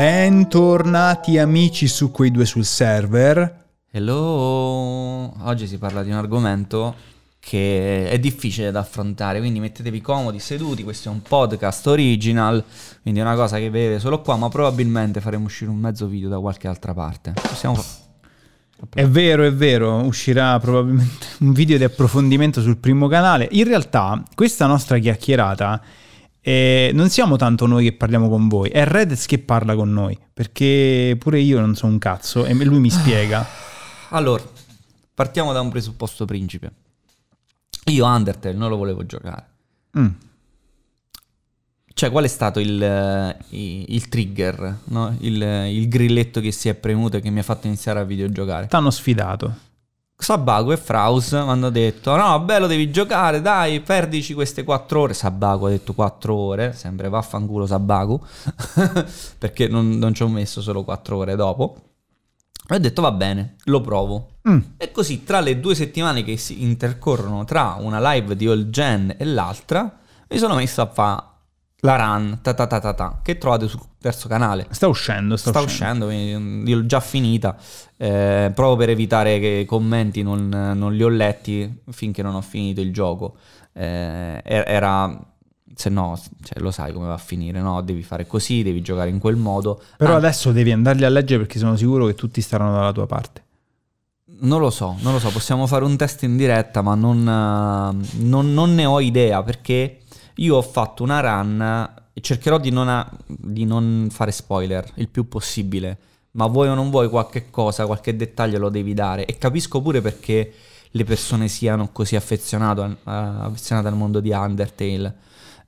Bentornati 0.00 1.36
amici 1.36 1.86
su 1.86 2.10
quei 2.10 2.30
due 2.30 2.46
sul 2.46 2.64
server. 2.64 3.66
Hello, 3.90 5.30
oggi 5.42 5.66
si 5.66 5.76
parla 5.76 6.02
di 6.02 6.08
un 6.08 6.16
argomento 6.16 6.94
che 7.38 8.08
è 8.08 8.18
difficile 8.18 8.70
da 8.70 8.78
affrontare, 8.78 9.40
quindi 9.40 9.60
mettetevi 9.60 10.00
comodi, 10.00 10.38
seduti, 10.38 10.84
questo 10.84 11.10
è 11.10 11.12
un 11.12 11.20
podcast 11.20 11.86
original, 11.88 12.64
quindi 13.02 13.20
è 13.20 13.22
una 13.22 13.34
cosa 13.34 13.58
che 13.58 13.68
vedete 13.68 14.00
solo 14.00 14.22
qua, 14.22 14.36
ma 14.36 14.48
probabilmente 14.48 15.20
faremo 15.20 15.44
uscire 15.44 15.70
un 15.70 15.76
mezzo 15.76 16.06
video 16.06 16.30
da 16.30 16.38
qualche 16.38 16.66
altra 16.66 16.94
parte. 16.94 17.34
Possiamo 17.34 17.84
È 18.94 19.06
vero, 19.06 19.44
è 19.44 19.52
vero, 19.52 19.96
uscirà 19.96 20.58
probabilmente 20.60 21.26
un 21.44 21.52
video 21.52 21.76
di 21.76 21.84
approfondimento 21.84 22.62
sul 22.62 22.78
primo 22.78 23.06
canale. 23.06 23.48
In 23.50 23.64
realtà, 23.64 24.22
questa 24.34 24.64
nostra 24.64 24.96
chiacchierata 24.96 25.82
eh, 26.42 26.90
non 26.94 27.08
siamo 27.10 27.36
tanto 27.36 27.66
noi 27.66 27.84
che 27.84 27.92
parliamo 27.92 28.28
con 28.28 28.48
voi, 28.48 28.70
è 28.70 28.84
Redez 28.84 29.26
che 29.26 29.38
parla 29.38 29.74
con 29.74 29.92
noi, 29.92 30.18
perché 30.32 31.16
pure 31.18 31.40
io 31.40 31.60
non 31.60 31.74
so 31.74 31.86
un 31.86 31.98
cazzo 31.98 32.44
e 32.46 32.54
lui 32.54 32.80
mi 32.80 32.90
spiega. 32.90 33.46
Allora, 34.12 34.42
partiamo 35.14 35.52
da 35.52 35.60
un 35.60 35.68
presupposto 35.70 36.24
principe. 36.24 36.72
Io 37.92 38.04
Undertale 38.04 38.56
non 38.56 38.68
lo 38.68 38.76
volevo 38.76 39.06
giocare. 39.06 39.46
Mm. 39.96 40.08
Cioè, 41.94 42.10
qual 42.10 42.24
è 42.24 42.28
stato 42.28 42.58
il, 42.58 42.82
eh, 42.82 43.36
i- 43.50 43.84
il 43.94 44.08
trigger, 44.08 44.78
no? 44.84 45.14
il, 45.20 45.40
il 45.42 45.88
grilletto 45.88 46.40
che 46.40 46.50
si 46.50 46.68
è 46.68 46.74
premuto 46.74 47.18
e 47.18 47.20
che 47.20 47.30
mi 47.30 47.38
ha 47.38 47.42
fatto 47.44 47.66
iniziare 47.68 48.00
a 48.00 48.04
videogiocare? 48.04 48.66
T'hanno 48.66 48.90
sfidato. 48.90 49.54
Sabago 50.20 50.72
e 50.72 50.76
Fraus 50.76 51.32
mi 51.32 51.38
hanno 51.38 51.70
detto: 51.70 52.14
No, 52.14 52.38
bello, 52.40 52.66
devi 52.66 52.90
giocare, 52.90 53.40
dai, 53.40 53.80
perdici 53.80 54.34
queste 54.34 54.64
quattro 54.64 55.00
ore. 55.00 55.14
Sabago 55.14 55.66
ha 55.66 55.70
detto 55.70 55.94
quattro 55.94 56.34
ore, 56.34 56.72
sempre 56.74 57.08
vaffanculo 57.08 57.66
Sabago, 57.66 58.24
perché 59.38 59.66
non, 59.66 59.90
non 59.90 60.14
ci 60.14 60.22
ho 60.22 60.28
messo 60.28 60.60
solo 60.60 60.84
quattro 60.84 61.16
ore 61.16 61.36
dopo. 61.36 61.76
E 62.68 62.74
ho 62.74 62.78
detto: 62.78 63.02
Va 63.02 63.12
bene, 63.12 63.56
lo 63.64 63.80
provo. 63.80 64.36
Mm. 64.48 64.58
E 64.76 64.90
così, 64.92 65.24
tra 65.24 65.40
le 65.40 65.58
due 65.58 65.74
settimane 65.74 66.22
che 66.22 66.36
si 66.36 66.62
intercorrono 66.62 67.44
tra 67.44 67.76
una 67.78 68.12
live 68.12 68.36
di 68.36 68.46
All 68.46 68.70
Gen 68.70 69.14
e 69.18 69.24
l'altra, 69.24 69.98
mi 70.28 70.38
sono 70.38 70.54
messo 70.54 70.82
a 70.82 70.86
fare 70.86 71.29
la 71.82 71.96
run, 71.96 72.38
ta 72.42 72.52
ta 72.54 72.66
ta 72.66 72.78
ta 72.78 72.92
ta, 72.92 73.20
che 73.22 73.38
trovate 73.38 73.66
sul 73.68 73.80
terzo 73.98 74.28
canale. 74.28 74.66
Sta 74.70 74.86
uscendo, 74.86 75.36
sta, 75.36 75.50
Sta 75.50 75.60
uscendo. 75.60 76.06
uscendo, 76.06 76.32
quindi 76.34 76.72
l'ho 76.74 76.86
già 76.86 77.00
finita. 77.00 77.56
eh, 77.96 78.50
proprio 78.54 78.76
per 78.76 78.90
evitare 78.90 79.38
che 79.38 79.46
i 79.46 79.64
commenti 79.66 80.22
non, 80.22 80.48
non 80.48 80.94
li 80.94 81.02
ho 81.02 81.08
letti 81.08 81.82
finché 81.90 82.22
non 82.22 82.34
ho 82.34 82.40
finito 82.40 82.80
il 82.80 82.92
gioco. 82.92 83.36
Eh, 83.72 84.40
er- 84.44 84.64
era. 84.68 85.18
Se 85.74 85.88
no, 85.88 86.18
cioè, 86.42 86.60
lo 86.62 86.70
sai 86.70 86.92
come 86.92 87.06
va 87.06 87.14
a 87.14 87.18
finire, 87.18 87.60
no? 87.60 87.80
Devi 87.80 88.02
fare 88.02 88.26
così, 88.26 88.62
devi 88.62 88.82
giocare 88.82 89.08
in 89.08 89.18
quel 89.18 89.36
modo. 89.36 89.80
Però 89.96 90.12
Ah, 90.12 90.16
adesso 90.16 90.52
devi 90.52 90.72
andarli 90.72 91.04
a 91.04 91.08
leggere 91.08 91.40
perché 91.44 91.58
sono 91.58 91.76
sicuro 91.76 92.04
che 92.06 92.14
tutti 92.14 92.40
staranno 92.42 92.72
dalla 92.72 92.92
tua 92.92 93.06
parte. 93.06 93.44
Non 94.42 94.60
lo 94.60 94.70
so, 94.70 94.96
non 95.00 95.12
lo 95.12 95.18
so, 95.18 95.30
possiamo 95.30 95.66
fare 95.66 95.84
un 95.84 95.96
test 95.96 96.22
in 96.22 96.36
diretta, 96.36 96.82
ma 96.82 96.94
non, 96.94 97.18
eh, 97.20 98.06
non- 98.22 98.52
non 98.52 98.74
ne 98.74 98.84
ho 98.86 99.00
idea 99.00 99.42
perché 99.42 100.00
io 100.40 100.56
ho 100.56 100.62
fatto 100.62 101.02
una 101.02 101.20
run 101.20 101.90
e 102.12 102.20
cercherò 102.20 102.58
di 102.58 102.70
non, 102.70 102.88
a- 102.88 103.10
di 103.26 103.64
non 103.64 104.08
fare 104.10 104.32
spoiler 104.32 104.90
il 104.96 105.08
più 105.08 105.28
possibile, 105.28 105.98
ma 106.32 106.46
vuoi 106.46 106.68
o 106.68 106.74
non 106.74 106.90
vuoi 106.90 107.08
qualche 107.08 107.50
cosa, 107.50 107.86
qualche 107.86 108.16
dettaglio 108.16 108.58
lo 108.58 108.68
devi 108.68 108.94
dare 108.94 109.24
e 109.26 109.38
capisco 109.38 109.80
pure 109.80 110.00
perché 110.00 110.52
le 110.90 111.04
persone 111.04 111.48
siano 111.48 111.90
così 111.92 112.16
affezionate 112.16 112.96
al 113.04 113.96
mondo 113.96 114.20
di 114.20 114.30
Undertale, 114.30 115.16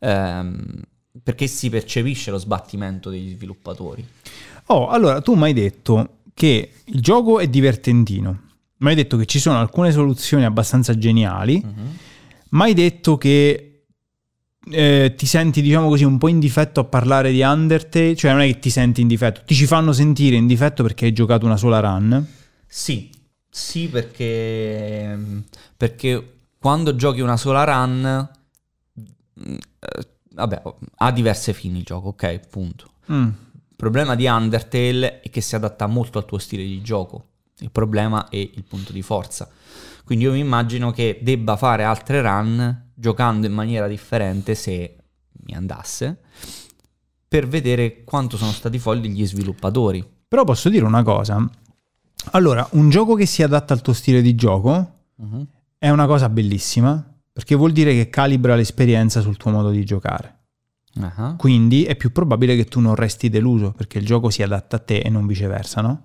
ehm, 0.01 0.81
perché 1.23 1.47
si 1.47 1.69
percepisce 1.69 2.31
lo 2.31 2.39
sbattimento 2.39 3.11
degli 3.11 3.31
sviluppatori. 3.31 4.05
Oh, 4.67 4.89
allora 4.89 5.21
tu 5.21 5.35
mi 5.35 5.45
hai 5.45 5.53
detto 5.53 6.19
che 6.35 6.73
il 6.85 7.01
gioco 7.01 7.39
è 7.39 7.47
divertentino. 7.47 8.41
Mi 8.79 8.89
hai 8.89 8.95
detto 8.97 9.17
che 9.17 9.27
ci 9.27 9.39
sono 9.39 9.59
alcune 9.61 9.93
soluzioni 9.93 10.45
abbastanza 10.45 10.97
geniali. 10.97 11.63
Mi 12.51 12.63
hai 12.63 12.75
detto 12.75 13.17
che 13.17 13.72
eh, 14.71 15.15
ti 15.17 15.27
senti, 15.27 15.61
diciamo 15.61 15.89
così, 15.89 16.05
un 16.05 16.19
po' 16.19 16.29
in 16.29 16.39
difetto 16.39 16.81
a 16.81 16.85
parlare 16.85 17.33
di 17.33 17.43
Undertale. 17.43 18.15
Cioè, 18.15 18.33
non 18.33 18.41
è 18.43 18.47
che 18.47 18.59
ti 18.59 18.71
senti 18.71 19.01
in 19.01 19.09
difetto, 19.09 19.43
ti 19.45 19.55
ci 19.55 19.67
fanno 19.67 19.93
sentire 19.93 20.37
in 20.37 20.47
difetto 20.47 20.83
perché 20.83 21.07
hai 21.07 21.13
giocato 21.13 21.47
una 21.47 21.57
sola 21.57 21.81
run. 21.81 22.27
Sì, 22.67 23.11
sì 23.49 23.89
perché, 23.89 25.19
perché 25.77 26.37
quando 26.59 26.95
giochi 26.95 27.21
una 27.21 27.37
sola 27.37 27.65
run, 27.65 28.29
mm, 29.41 29.55
eh, 29.55 30.07
vabbè, 30.35 30.63
ha 30.97 31.13
diverse 31.13 31.53
fini 31.53 31.79
il 31.79 31.85
gioco, 31.85 32.09
ok, 32.09 32.49
punto. 32.49 32.93
Mm. 33.11 33.27
Il 33.27 33.77
problema 33.77 34.15
di 34.15 34.27
Undertale 34.27 35.21
è 35.21 35.29
che 35.29 35.41
si 35.41 35.57
adatta 35.57 35.87
molto 35.89 36.19
al 36.19 36.25
tuo 36.25 36.39
stile 36.39 36.63
di 36.63 36.81
gioco. 36.83 37.27
Il 37.59 37.73
problema 37.73 38.29
è 38.29 38.37
il 38.37 38.65
punto 38.67 38.93
di 38.93 39.03
forza. 39.03 39.49
Quindi 40.05 40.25
io 40.25 40.33
mi 40.33 40.39
immagino 40.41 40.93
che 40.93 41.19
debba 41.21 41.57
fare 41.57 41.85
altre 41.85 42.23
run 42.23 42.91
giocando 43.03 43.49
in 43.49 43.53
maniera 43.53 43.89
differente 43.89 44.55
se 44.55 44.97
mi 45.45 45.55
andasse 45.57 46.21
per 47.27 47.49
vedere 47.49 48.05
quanto 48.05 48.37
sono 48.37 48.53
stati 48.53 48.79
folli 48.79 49.09
gli 49.11 49.27
sviluppatori. 49.27 50.07
Però 50.29 50.45
posso 50.45 50.69
dire 50.69 50.85
una 50.85 51.03
cosa. 51.03 51.45
Allora, 52.31 52.65
un 52.73 52.91
gioco 52.91 53.15
che 53.17 53.27
si 53.27 53.43
adatta 53.43 53.75
al 53.75 53.83
tuo 53.83 53.93
stile 53.93 54.23
di 54.23 54.37
gioco 54.37 55.01
Mhm. 55.17 55.47
è 55.79 55.89
una 55.91 56.07
cosa 56.07 56.29
bellissima 56.29 57.05
perché 57.33 57.57
vuol 57.57 57.73
dire 57.73 57.93
che 57.93 58.09
calibra 58.09 58.55
l'esperienza 58.55 59.21
sul 59.21 59.37
tuo 59.37 59.51
modo 59.51 59.71
di 59.71 59.85
giocare. 59.85 60.39
Ah. 61.01 61.35
Quindi 61.37 61.83
è 61.85 61.97
più 61.97 62.13
probabile 62.13 62.55
che 62.55 62.67
tu 62.67 62.79
non 62.79 62.95
resti 62.95 63.29
deluso 63.29 63.73
perché 63.73 63.99
il 63.99 64.07
gioco 64.07 64.31
si 64.31 64.43
adatta 64.45 64.77
a 64.77 64.79
te 64.79 64.99
e 64.99 65.09
non 65.09 65.27
viceversa, 65.27 65.81
no? 65.81 66.03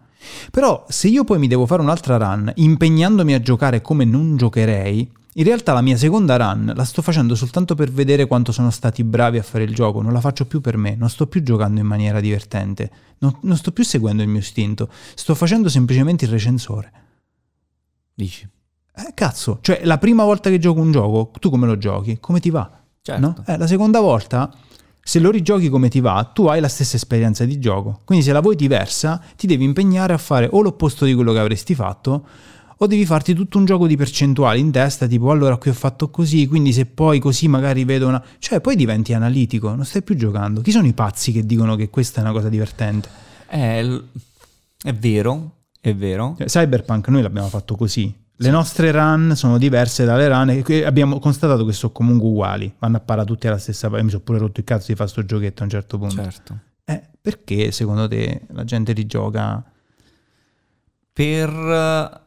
Però 0.50 0.84
se 0.90 1.10
io 1.10 1.24
poi 1.24 1.38
mi 1.38 1.48
devo 1.48 1.68
fare 1.68 1.82
un'altra 1.84 2.18
run 2.18 2.52
impegnandomi 2.56 3.34
a 3.36 3.40
giocare 3.40 3.82
come 3.82 4.04
non 4.06 4.36
giocherei, 4.38 5.12
in 5.38 5.44
realtà 5.44 5.74
la 5.74 5.82
mia 5.82 5.98
seconda 5.98 6.36
run 6.36 6.74
la 6.76 6.84
sto 6.84 7.04
facendo 7.04 7.36
soltanto 7.36 7.76
per 7.76 7.92
vedere 7.92 8.26
quanto 8.26 8.52
sono 8.52 8.72
stati 8.72 9.04
bravi 9.04 9.38
a 9.38 9.44
fare 9.44 9.64
il 9.64 9.74
gioco, 9.74 10.02
non 10.02 10.12
la 10.12 10.20
faccio 10.20 10.46
più 10.46 10.62
per 10.62 10.78
me, 10.78 10.96
non 10.96 11.10
sto 11.10 11.28
più 11.28 11.44
giocando 11.44 11.80
in 11.80 11.86
maniera 11.86 12.20
divertente, 12.20 12.92
non, 13.20 13.38
non 13.42 13.56
sto 13.56 13.72
più 13.72 13.84
seguendo 13.84 14.24
il 14.24 14.30
mio 14.30 14.40
istinto, 14.40 14.90
sto 15.14 15.36
facendo 15.36 15.70
semplicemente 15.70 16.26
il 16.26 16.32
recensore. 16.32 16.92
Dici? 18.16 18.50
Eh, 18.96 19.12
cazzo, 19.14 19.60
cioè 19.62 19.82
la 19.84 20.00
prima 20.00 20.24
volta 20.24 20.50
che 20.50 20.58
gioco 20.58 20.80
un 20.80 20.92
gioco, 20.92 21.32
tu 21.40 21.52
come 21.52 21.68
lo 21.68 21.78
giochi? 21.78 22.18
Come 22.20 22.40
ti 22.40 22.50
va? 22.50 22.70
Certo. 23.00 23.22
No? 23.22 23.44
Eh, 23.46 23.58
la 23.58 23.68
seconda 23.68 24.00
volta, 24.00 24.52
se 25.00 25.20
lo 25.20 25.30
rigiochi 25.30 25.70
come 25.70 25.88
ti 25.88 26.00
va, 26.00 26.32
tu 26.34 26.48
hai 26.48 26.60
la 26.60 26.68
stessa 26.68 26.96
esperienza 26.96 27.46
di 27.46 27.60
gioco. 27.60 28.02
Quindi 28.06 28.26
se 28.26 28.32
la 28.32 28.42
vuoi 28.42 28.56
diversa, 28.56 29.22
ti 29.36 29.46
devi 29.46 29.66
impegnare 29.66 30.14
a 30.14 30.18
fare 30.18 30.50
o 30.52 30.64
l'opposto 30.64 31.06
di 31.06 31.14
quello 31.14 31.32
che 31.32 31.40
avresti 31.40 31.76
fatto, 31.76 32.26
o 32.78 32.88
devi 32.88 33.06
farti 33.06 33.34
tutto 33.34 33.58
un 33.58 33.66
gioco 33.66 33.88
di 33.88 33.96
percentuali 33.96 34.60
in 34.60 34.72
testa, 34.72 35.08
tipo 35.08 35.32
allora 35.32 35.58
qui 35.58 35.72
ho 35.72 35.74
fatto 35.74 36.10
così, 36.10 36.48
quindi 36.48 36.74
se 36.74 36.86
poi 36.86 37.20
così 37.20 37.48
magari 37.48 37.84
vedo 37.86 38.08
una... 38.08 38.24
Cioè 38.40 38.62
poi 38.62 38.76
diventi 38.76 39.14
analitico, 39.14 39.74
non 39.74 39.86
stai 39.86 40.04
più 40.04 40.16
giocando. 40.16 40.62
Chi 40.62 40.72
sono 40.72 40.86
i 40.86 40.94
pazzi 40.94 41.32
che 41.32 41.46
dicono 41.46 41.76
che 41.76 41.90
questa 41.90 42.20
è 42.20 42.24
una 42.24 42.34
cosa 42.34 42.50
divertente? 42.50 43.10
Eh, 43.50 44.04
è 44.84 44.94
vero, 44.94 45.52
è 45.80 45.96
vero. 45.96 46.36
Cioè, 46.38 46.48
Cyberpunk 46.48 47.08
noi 47.08 47.22
l'abbiamo 47.24 47.48
fatto 47.48 47.76
così. 47.76 48.14
Le 48.40 48.52
nostre 48.52 48.92
run 48.92 49.34
sono 49.36 49.58
diverse 49.58 50.06
dalle 50.06 50.28
run 50.28 50.64
e 50.64 50.86
abbiamo 50.86 51.18
constatato 51.18 51.66
che 51.66 51.74
sono 51.74 51.92
comunque 51.92 52.28
uguali. 52.28 52.72
Vanno 52.78 52.98
a 52.98 53.00
parare 53.00 53.26
tutti 53.26 53.48
alla 53.48 53.58
stessa 53.58 53.88
parte. 53.90 54.04
Mi 54.04 54.12
sono 54.12 54.22
pure 54.22 54.38
rotto 54.38 54.60
il 54.60 54.66
cazzo 54.66 54.86
di 54.90 54.96
fare 54.96 55.10
sto 55.10 55.26
giochetto 55.26 55.62
a 55.62 55.64
un 55.64 55.72
certo 55.72 55.98
punto. 55.98 56.22
Certo. 56.22 56.60
Eh, 56.86 57.02
perché 57.20 57.72
secondo 57.72 58.08
te 58.08 58.42
la 58.52 58.64
gente 58.64 58.94
rigioca? 58.94 59.64
Per 61.12 62.26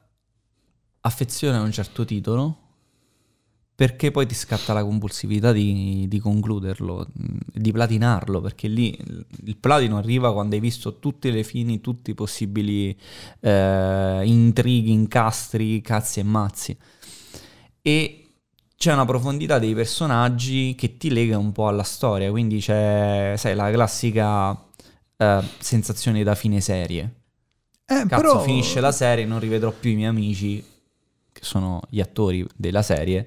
affezione 1.03 1.57
a 1.57 1.63
un 1.63 1.73
certo 1.73 2.05
titolo, 2.05 2.57
perché 3.75 4.11
poi 4.11 4.27
ti 4.27 4.35
scatta 4.35 4.75
la 4.75 4.85
compulsività 4.85 5.53
di, 5.53 6.05
di 6.07 6.19
concluderlo, 6.19 7.07
mh, 7.13 7.37
di 7.55 7.73
platinarlo, 7.73 8.41
perché 8.43 8.69
lì 8.69 8.95
il- 8.95 9.27
il 9.45 9.57
platino 9.57 9.97
arriva 9.97 10.33
quando 10.35 10.55
hai 10.55 10.61
visto 10.61 10.99
tutte 10.99 11.31
le 11.31 11.43
fini, 11.45 11.81
tutti 11.81 12.11
i 12.11 12.15
possibili 12.15 12.95
eh, 13.41 14.21
intrighi, 14.25 14.93
incastri, 14.93 15.81
cazzi 15.81 16.21
e 16.21 16.23
mazzi. 16.25 16.77
E 17.83 18.25
c'è 18.77 18.93
una 18.93 19.05
profondità 19.07 19.59
dei 19.59 19.75
personaggi 19.75 20.75
che 20.77 20.97
ti 20.97 21.11
lega 21.11 21.39
un 21.39 21.53
po' 21.53 21.69
alla 21.69 21.83
storia, 21.83 22.31
quindi 22.31 22.61
c'è, 22.61 23.35
sai, 23.37 23.55
la 23.55 23.71
classica 23.71 24.53
eh, 25.17 25.43
sensazione 25.59 26.23
da 26.23 26.35
fine 26.35 26.61
serie. 26.61 27.15
Eh, 27.87 28.07
Cazzo, 28.07 28.17
però... 28.17 28.41
finisce 28.43 28.81
la 28.81 28.93
serie, 28.93 29.25
non 29.25 29.41
rivedrò 29.41 29.73
più 29.73 29.91
i 29.91 29.95
miei 29.97 30.09
amici, 30.09 30.63
che 31.33 31.41
sono 31.43 31.81
gli 31.89 32.01
attori 32.01 32.47
della 32.57 32.83
serie. 32.83 33.27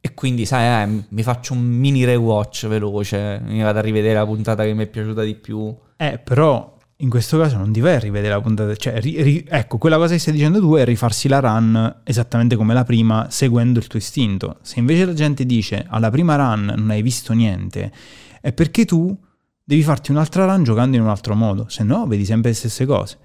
E 0.00 0.14
quindi, 0.14 0.46
sai, 0.46 0.82
eh, 0.82 1.04
mi 1.08 1.22
faccio 1.22 1.52
un 1.52 1.60
mini 1.60 2.04
rewatch 2.04 2.66
veloce, 2.66 3.40
mi 3.44 3.62
vado 3.62 3.78
a 3.78 3.82
rivedere 3.82 4.14
la 4.14 4.24
puntata 4.26 4.64
che 4.64 4.74
mi 4.74 4.84
è 4.84 4.86
piaciuta 4.88 5.22
di 5.22 5.34
più. 5.34 5.74
Eh, 5.96 6.18
però 6.18 6.72
in 6.96 7.10
questo 7.10 7.38
caso 7.38 7.56
non 7.56 7.72
a 7.74 7.98
rivedere 7.98 8.34
la 8.34 8.40
puntata. 8.40 8.74
Cioè, 8.74 9.00
ri- 9.00 9.22
ri- 9.22 9.46
ecco, 9.48 9.78
quella 9.78 9.96
cosa 9.96 10.14
che 10.14 10.20
stai 10.20 10.32
dicendo 10.32 10.60
tu 10.60 10.74
è 10.74 10.84
rifarsi 10.84 11.28
la 11.28 11.40
run 11.40 12.00
esattamente 12.04 12.56
come 12.56 12.74
la 12.74 12.84
prima, 12.84 13.26
seguendo 13.28 13.78
il 13.78 13.86
tuo 13.88 13.98
istinto. 13.98 14.58
Se 14.62 14.78
invece 14.78 15.04
la 15.04 15.14
gente 15.14 15.44
dice 15.44 15.84
alla 15.88 16.10
prima 16.10 16.36
run 16.36 16.74
non 16.76 16.90
hai 16.90 17.02
visto 17.02 17.32
niente, 17.32 17.92
è 18.40 18.52
perché 18.52 18.84
tu 18.84 19.16
devi 19.64 19.82
farti 19.82 20.10
un'altra 20.10 20.44
run 20.46 20.62
giocando 20.62 20.96
in 20.96 21.02
un 21.02 21.08
altro 21.08 21.34
modo, 21.34 21.66
se 21.68 21.82
no 21.82 22.06
vedi 22.06 22.24
sempre 22.24 22.50
le 22.50 22.56
stesse 22.56 22.86
cose. 22.86 23.18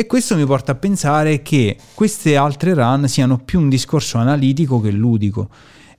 E 0.00 0.06
questo 0.06 0.34
mi 0.34 0.46
porta 0.46 0.72
a 0.72 0.76
pensare 0.76 1.42
che 1.42 1.76
queste 1.92 2.34
altre 2.34 2.72
run 2.72 3.06
siano 3.06 3.36
più 3.36 3.60
un 3.60 3.68
discorso 3.68 4.16
analitico 4.16 4.80
che 4.80 4.90
ludico 4.90 5.50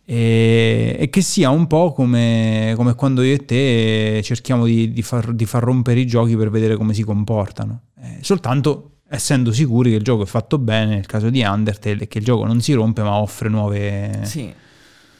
e, 0.04 0.96
e 1.00 1.10
che 1.12 1.22
sia 1.22 1.52
un 1.52 1.68
po' 1.68 1.94
come, 1.94 2.74
come, 2.76 2.96
quando 2.96 3.22
io 3.22 3.36
e 3.36 3.46
te 3.46 4.22
cerchiamo 4.24 4.66
di, 4.66 4.92
di, 4.92 5.04
far, 5.04 5.32
di, 5.34 5.46
far, 5.46 5.62
rompere 5.62 6.00
i 6.00 6.08
giochi 6.08 6.36
per 6.36 6.50
vedere 6.50 6.78
come 6.78 6.96
si 6.96 7.04
comportano. 7.04 7.90
Eh, 8.00 8.18
soltanto 8.22 9.02
essendo 9.08 9.52
sicuri 9.52 9.92
che 9.92 9.98
il 9.98 10.04
gioco 10.04 10.24
è 10.24 10.26
fatto 10.26 10.58
bene, 10.58 10.96
nel 10.96 11.06
caso 11.06 11.30
di 11.30 11.44
Undertale, 11.44 12.00
e 12.00 12.08
che 12.08 12.18
il 12.18 12.24
gioco 12.24 12.44
non 12.44 12.60
si 12.60 12.74
rompe 12.74 13.04
ma 13.04 13.14
offre 13.18 13.50
nuove... 13.50 14.22
Sì, 14.24 14.52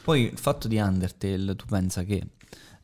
poi 0.02 0.22
il 0.22 0.38
fatto 0.38 0.66
di 0.66 0.78
Undertale, 0.78 1.54
tu 1.54 1.66
pensa 1.66 2.02
che 2.02 2.20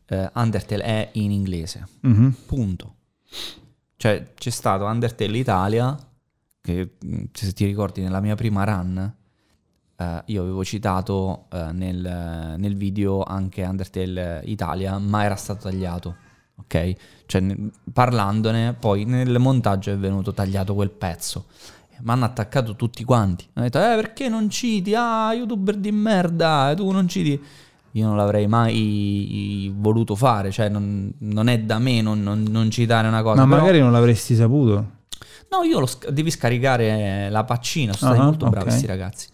eh, 0.06 0.31
Undertale 0.33 0.83
è 0.85 1.09
in 1.15 1.33
inglese, 1.33 1.89
mm-hmm. 2.06 2.29
punto. 2.47 2.95
Cioè 3.99 4.33
c'è 4.35 4.50
stato 4.50 4.85
Undertale 4.85 5.37
Italia, 5.37 5.99
che 6.61 6.93
mm, 7.05 7.25
se 7.33 7.53
ti 7.53 7.65
ricordi 7.65 8.00
nella 8.00 8.21
mia 8.21 8.37
prima 8.37 8.62
run, 8.62 9.12
eh, 9.97 10.23
io 10.27 10.43
avevo 10.43 10.65
citato 10.65 11.47
eh, 11.50 11.73
nel, 11.73 12.55
nel, 12.59 12.77
video 12.77 13.25
anche 13.25 13.65
Undertale 13.65 14.43
Italia, 14.45 14.99
ma 14.99 15.25
era 15.25 15.35
stato 15.35 15.69
tagliato, 15.69 16.15
ok? 16.61 16.95
Cioè 17.27 17.41
ne, 17.41 17.71
parlandone, 17.93 18.75
poi 18.75 19.05
nel 19.05 19.37
montaggio 19.41 19.91
è 19.91 19.99
venuto 19.99 20.33
tagliato 20.33 20.75
quel 20.75 20.91
pezzo. 20.91 21.47
Mi 21.99 22.12
hanno 22.12 22.27
attaccato 22.27 22.77
tutti 22.77 23.03
quanti. 23.03 23.49
Hanno 23.55 23.67
detto, 23.67 23.79
eh 23.81 23.97
perché 23.97 24.29
non 24.29 24.49
citi? 24.49 24.95
Ah, 24.95 25.33
youtuber 25.35 25.77
di 25.77 25.91
merda, 25.91 26.73
tu 26.77 26.89
non 26.93 27.09
citi 27.09 27.43
io 27.99 28.06
non 28.06 28.17
l'avrei 28.17 28.47
mai 28.47 29.73
voluto 29.75 30.15
fare, 30.15 30.50
cioè 30.50 30.69
non, 30.69 31.12
non 31.19 31.49
è 31.49 31.61
da 31.61 31.79
me 31.79 32.00
non, 32.00 32.23
non, 32.23 32.45
non, 32.49 32.71
citare 32.71 33.09
una 33.09 33.23
cosa. 33.23 33.45
Ma 33.45 33.49
però... 33.49 33.61
magari 33.61 33.81
non 33.81 33.93
l'avresti 33.93 34.35
saputo. 34.35 34.97
No, 35.50 35.62
io 35.62 35.81
lo, 35.81 35.89
devi 36.11 36.31
scaricare 36.31 37.31
la 37.31 37.45
paccina, 37.45 37.93
sono 37.93 38.12
stati 38.12 38.19
uh-huh, 38.19 38.31
molto 38.31 38.49
bravi 38.50 38.67
questi 38.67 38.85
okay. 38.85 38.97
ragazzi. 38.97 39.29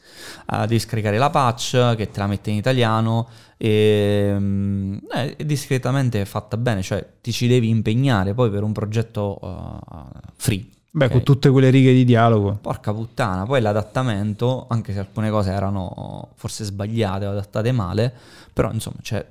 Uh, 0.50 0.60
devi 0.60 0.78
scaricare 0.78 1.18
la 1.18 1.30
patch 1.30 1.96
che 1.96 2.10
te 2.10 2.18
la 2.20 2.26
mette 2.28 2.50
in 2.50 2.56
italiano 2.56 3.28
e 3.56 4.32
um, 4.36 5.00
è 5.08 5.34
discretamente 5.44 6.24
fatta 6.24 6.56
bene, 6.56 6.82
cioè 6.82 7.04
ti 7.20 7.32
ci 7.32 7.48
devi 7.48 7.68
impegnare 7.68 8.32
poi 8.32 8.50
per 8.50 8.62
un 8.62 8.72
progetto 8.72 9.38
uh, 9.40 10.06
free. 10.36 10.64
Beh, 10.96 11.06
okay. 11.06 11.16
con 11.16 11.24
tutte 11.24 11.50
quelle 11.50 11.70
righe 11.70 11.92
di 11.92 12.04
dialogo. 12.04 12.56
Porca 12.60 12.94
puttana, 12.94 13.44
poi 13.44 13.60
l'adattamento, 13.60 14.66
anche 14.68 14.92
se 14.92 15.00
alcune 15.00 15.28
cose 15.28 15.50
erano 15.50 16.28
forse 16.36 16.62
sbagliate 16.62 17.26
o 17.26 17.32
adattate 17.32 17.72
male, 17.72 18.14
però 18.52 18.70
insomma, 18.70 18.98
cioè, 19.02 19.26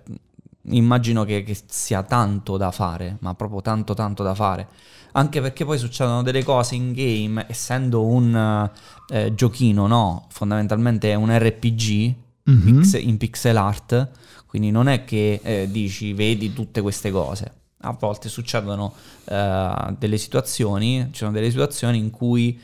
immagino 0.63 1.24
che, 1.24 1.42
che, 1.44 1.57
sia 1.68 2.04
tanto 2.04 2.57
da 2.57 2.69
fare, 2.71 3.15
ma 3.21 3.33
proprio 3.33 3.62
tanto 3.62 3.94
tanto 3.94 4.24
da 4.24 4.36
fare. 4.36 4.68
Anche 5.13 5.39
perché 5.39 5.63
poi 5.63 5.77
succedono 5.77 6.21
delle 6.21 6.44
cose 6.44 6.75
in 6.75 6.92
game, 6.92 7.45
essendo 7.48 8.04
un 8.04 8.69
eh, 9.07 9.33
giochino, 9.33 9.88
no? 9.88 10.25
Fondamentalmente 10.31 11.12
è 11.12 11.16
un 11.16 11.30
RPG 11.31 12.13
mm-hmm. 12.50 12.81
pix- 12.81 13.01
in 13.01 13.16
pixel 13.16 13.56
art, 13.56 14.09
quindi 14.48 14.69
non 14.69 14.89
è 14.89 15.06
che 15.06 15.39
eh, 15.42 15.69
dici 15.71 16.12
vedi 16.12 16.51
tutte 16.51 16.81
queste 16.81 17.09
cose 17.09 17.62
a 17.85 17.95
volte 17.97 18.30
succedono 18.30 18.94
uh, 19.25 19.95
delle 19.97 20.18
situazioni, 20.18 21.09
ci 21.12 21.19
sono 21.19 21.31
delle 21.31 21.50
situazioni 21.50 21.97
in 21.97 22.09
cui 22.09 22.59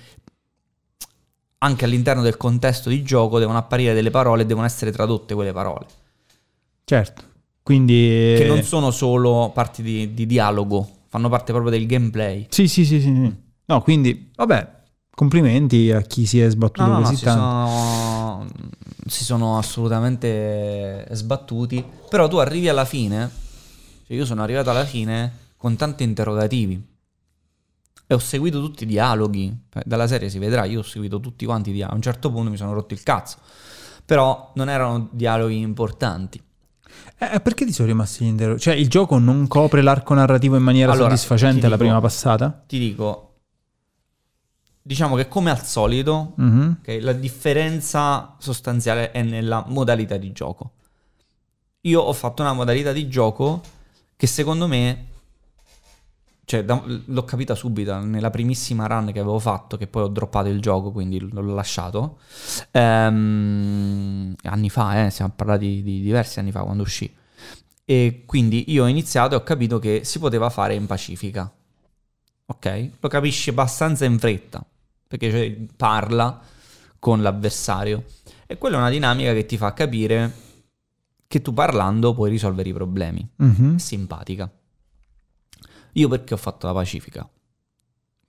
anche 1.62 1.86
all'interno 1.86 2.21
del 2.21 2.38
contesto 2.38 2.89
di 2.89 3.04
gioco 3.04 3.38
devono 3.38 3.57
apparire 3.57 3.94
delle 3.94 4.12
parole 4.12 4.44
e 4.44 4.45
devono 4.45 4.66
essere 4.66 4.92
tradotte 4.92 5.33
quelle 5.33 5.51
parole. 5.51 5.86
Certo, 6.86 7.24
quindi... 7.62 8.36
Che 8.38 8.45
non 8.48 8.63
sono 8.63 8.92
solo 8.92 9.51
parti 9.54 9.81
di, 9.81 10.13
di 10.13 10.25
dialogo, 10.25 10.88
fanno 11.10 11.27
parte 11.27 11.51
proprio 11.51 11.71
del 11.71 11.86
gameplay. 11.86 12.48
Sì, 12.50 12.68
sì, 12.68 12.86
sì, 12.86 13.01
sì. 13.01 13.36
No, 13.66 13.81
quindi, 13.81 14.31
vabbè, 14.36 14.77
complimenti 15.13 15.92
a 15.92 16.01
chi 16.01 16.25
si 16.25 16.39
è 16.39 16.50
sbattuto 16.50 16.88
no, 16.88 17.00
no, 17.00 17.01
così 17.01 17.12
no, 17.12 17.18
si 17.18 17.24
tanto. 17.25 17.42
Sono, 17.42 18.48
si 19.06 19.24
sono 19.25 19.57
assolutamente 19.57 21.06
sbattuti, 21.12 21.83
però 22.10 22.30
tu 22.30 22.38
arrivi 22.38 22.69
alla 22.69 22.86
fine 22.86 23.48
cioè 24.09 24.17
io 24.17 24.25
sono 24.25 24.41
arrivato 24.41 24.71
alla 24.71 24.85
fine 24.85 25.31
con 25.56 25.75
tanti 25.75 26.01
interrogativi 26.01 26.83
e 28.07 28.13
ho 28.15 28.17
seguito 28.17 28.59
tutti 28.59 28.83
i 28.83 28.88
dialoghi. 28.88 29.56
Dalla 29.85 30.07
serie 30.07 30.29
si 30.29 30.39
vedrà, 30.39 30.65
io 30.65 30.79
ho 30.79 30.83
seguito 30.83 31.19
tutti 31.19 31.45
quanti 31.45 31.69
i 31.69 31.73
dialoghi. 31.73 31.94
A 31.94 31.95
un 31.95 32.01
certo 32.01 32.31
punto 32.31 32.50
mi 32.50 32.57
sono 32.57 32.73
rotto 32.73 32.95
il 32.95 33.03
cazzo. 33.03 33.38
Però 34.03 34.51
non 34.56 34.67
erano 34.67 35.09
dialoghi 35.11 35.59
importanti. 35.59 36.41
Eh, 37.19 37.35
eh 37.35 37.39
perché 37.39 37.65
ti 37.65 37.71
sono 37.71 37.88
rimasti 37.88 38.25
interrogativi? 38.25 38.71
Cioè, 38.71 38.81
il 38.81 38.89
gioco 38.89 39.19
non 39.19 39.47
copre 39.47 39.83
l'arco 39.83 40.15
narrativo 40.15 40.56
in 40.56 40.63
maniera 40.63 40.91
allora, 40.91 41.09
soddisfacente 41.09 41.57
dico, 41.57 41.69
la 41.69 41.77
prima 41.77 42.01
passata? 42.01 42.63
Ti 42.65 42.79
dico, 42.79 43.33
diciamo 44.81 45.15
che 45.17 45.27
come 45.27 45.51
al 45.51 45.63
solito, 45.63 46.33
mm-hmm. 46.41 46.71
okay, 46.79 47.00
la 47.00 47.13
differenza 47.13 48.35
sostanziale 48.39 49.11
è 49.11 49.21
nella 49.21 49.63
modalità 49.67 50.17
di 50.17 50.31
gioco. 50.31 50.71
Io 51.81 52.01
ho 52.01 52.13
fatto 52.13 52.41
una 52.41 52.53
modalità 52.53 52.91
di 52.91 53.07
gioco 53.07 53.77
che 54.19 54.27
secondo 54.27 54.68
me, 54.68 55.06
cioè 56.44 56.66
da, 56.66 56.83
l'ho 56.83 57.24
capita 57.24 57.56
subito 57.56 57.98
nella 58.00 58.30
primissima 58.30 58.86
run 58.86 59.13
che 59.13 59.19
avevo 59.19 59.39
fatto, 59.39 59.77
che 59.77 59.88
poi 59.88 60.04
ho 60.04 60.07
droppato 60.10 60.50
il 60.50 60.60
gioco, 60.60 60.92
quindi 60.92 61.21
l'ho 61.21 61.42
lasciato, 61.42 62.19
ehm, 62.71 64.36
anni 64.44 64.69
fa, 64.69 65.06
eh, 65.06 65.10
siamo 65.10 65.31
parlati 65.33 65.81
di 65.81 66.01
diversi 66.01 66.39
anni 66.39 66.51
fa 66.51 66.63
quando 66.63 66.83
uscì. 66.83 67.10
E 67.86 68.24
quindi 68.25 68.66
io 68.74 68.83
ho 68.83 68.88
iniziato 68.88 69.36
e 69.36 69.38
ho 69.38 69.44
capito 69.44 69.80
che 69.80 70.01
si 70.04 70.19
poteva 70.19 70.50
fare 70.50 70.74
in 70.74 70.86
pacifica. 70.86 71.50
Ok? 72.48 72.89
Lo 73.00 73.07
capisci 73.07 73.51
abbastanza 73.51 74.04
in 74.04 74.19
fretta, 74.19 74.62
perché 75.07 75.31
cioè, 75.31 75.57
parla 75.77 76.42
con 77.00 77.21
l'avversario. 77.21 78.04
E 78.45 78.57
quella 78.57 78.75
è 78.75 78.80
una 78.80 78.89
dinamica 78.89 79.31
che 79.31 79.45
ti 79.45 79.56
fa 79.56 79.71
capire 79.71 80.48
che 81.30 81.44
tu 81.44 81.54
parlando 81.54 82.16
puoi 82.16 82.31
risolvere 82.31 82.70
i 82.70 82.74
problemi. 82.74 83.26
Mm-hmm. 83.44 83.76
Simpatica. 83.76 84.52
Io 85.94 86.08
perché 86.08 86.34
ho 86.34 86.38
fatto 86.38 86.66
la 86.66 86.74
pacifica? 86.74 87.30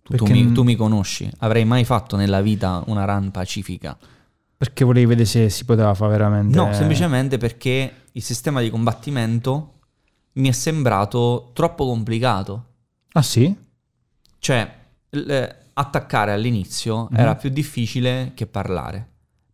Tu, 0.02 0.17
tu, 0.17 0.26
mi, 0.26 0.52
tu, 0.52 0.64
mi, 0.64 0.76
conosci, 0.76 1.31
avrei 1.38 1.64
mai 1.64 1.85
fatto 1.85 2.17
nella 2.17 2.43
vita 2.43 2.82
una 2.88 3.06
run 3.06 3.31
pacifica? 3.31 3.97
Perché 4.55 4.85
volevi 4.85 5.06
vedere 5.06 5.26
se 5.26 5.49
si 5.49 5.64
poteva 5.64 5.94
fare 5.94 6.11
veramente... 6.11 6.55
No, 6.55 6.75
semplicemente 6.75 7.38
perché 7.38 8.08
il 8.12 8.23
sistema 8.23 8.61
di 8.61 8.69
combattimento 8.69 9.79
mi 10.32 10.50
è 10.50 10.52
sembrato 10.52 11.52
troppo 11.54 11.87
complicato. 11.87 12.66
Ah 13.12 13.23
sì? 13.23 13.57
Cioè, 14.38 14.75
l- 15.09 15.49
attaccare 15.73 16.33
all'inizio 16.33 17.04
mm. 17.04 17.16
era 17.16 17.35
più 17.35 17.49
difficile 17.49 18.33
che 18.35 18.47
parlare 18.47 19.09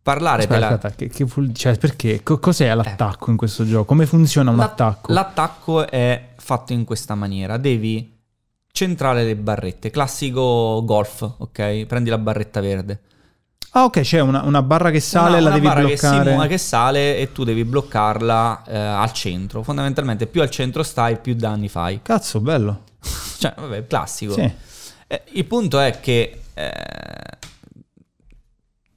parlare 0.07 0.43
aspetta, 0.43 0.77
della... 0.77 0.95
che, 0.95 1.09
che, 1.09 1.53
cioè, 1.53 1.77
perché? 1.77 2.23
cos'è 2.23 2.73
l'attacco 2.73 3.27
eh. 3.27 3.31
in 3.31 3.35
questo 3.35 3.65
gioco? 3.65 3.83
Come 3.83 4.05
funziona 4.05 4.51
un 4.51 4.55
La, 4.55 4.63
attacco? 4.63 5.11
L'attacco 5.11 5.85
è 5.85 6.29
fatto 6.37 6.71
in 6.71 6.85
questa 6.85 7.13
maniera. 7.13 7.57
Devi 7.57 8.17
centrare 8.71 9.25
le 9.25 9.35
barrette. 9.35 9.89
Classico 9.89 10.81
golf, 10.85 11.29
ok? 11.39 11.85
Prendi 11.85 12.09
la 12.09 12.17
barretta 12.17 12.61
verde. 12.61 13.01
Ah, 13.71 13.83
ok, 13.83 13.99
c'è 13.99 14.21
una, 14.21 14.43
una 14.43 14.61
barra 14.61 14.91
che 14.91 15.01
sale 15.01 15.39
e 15.39 15.41
la 15.41 15.49
devi 15.49 15.67
bloccare. 15.67 15.81
Una 15.81 15.95
barra 15.95 16.13
che 16.21 16.25
simula 16.25 16.47
che 16.47 16.57
sale 16.57 17.17
e 17.17 17.31
tu 17.33 17.43
devi 17.43 17.65
bloccarla 17.65 18.63
eh, 18.65 18.77
al 18.77 19.11
centro. 19.11 19.61
Fondamentalmente, 19.61 20.25
più 20.25 20.41
al 20.41 20.49
centro 20.49 20.83
stai, 20.83 21.17
più 21.17 21.35
danni 21.35 21.67
fai. 21.67 21.99
Cazzo, 22.01 22.39
bello. 22.39 22.83
cioè, 23.39 23.53
vabbè, 23.57 23.85
classico. 23.87 24.31
Sì. 24.35 24.49
Eh, 25.07 25.23
il 25.33 25.43
punto 25.43 25.81
è 25.81 25.99
che... 25.99 26.43
Eh, 26.53 27.45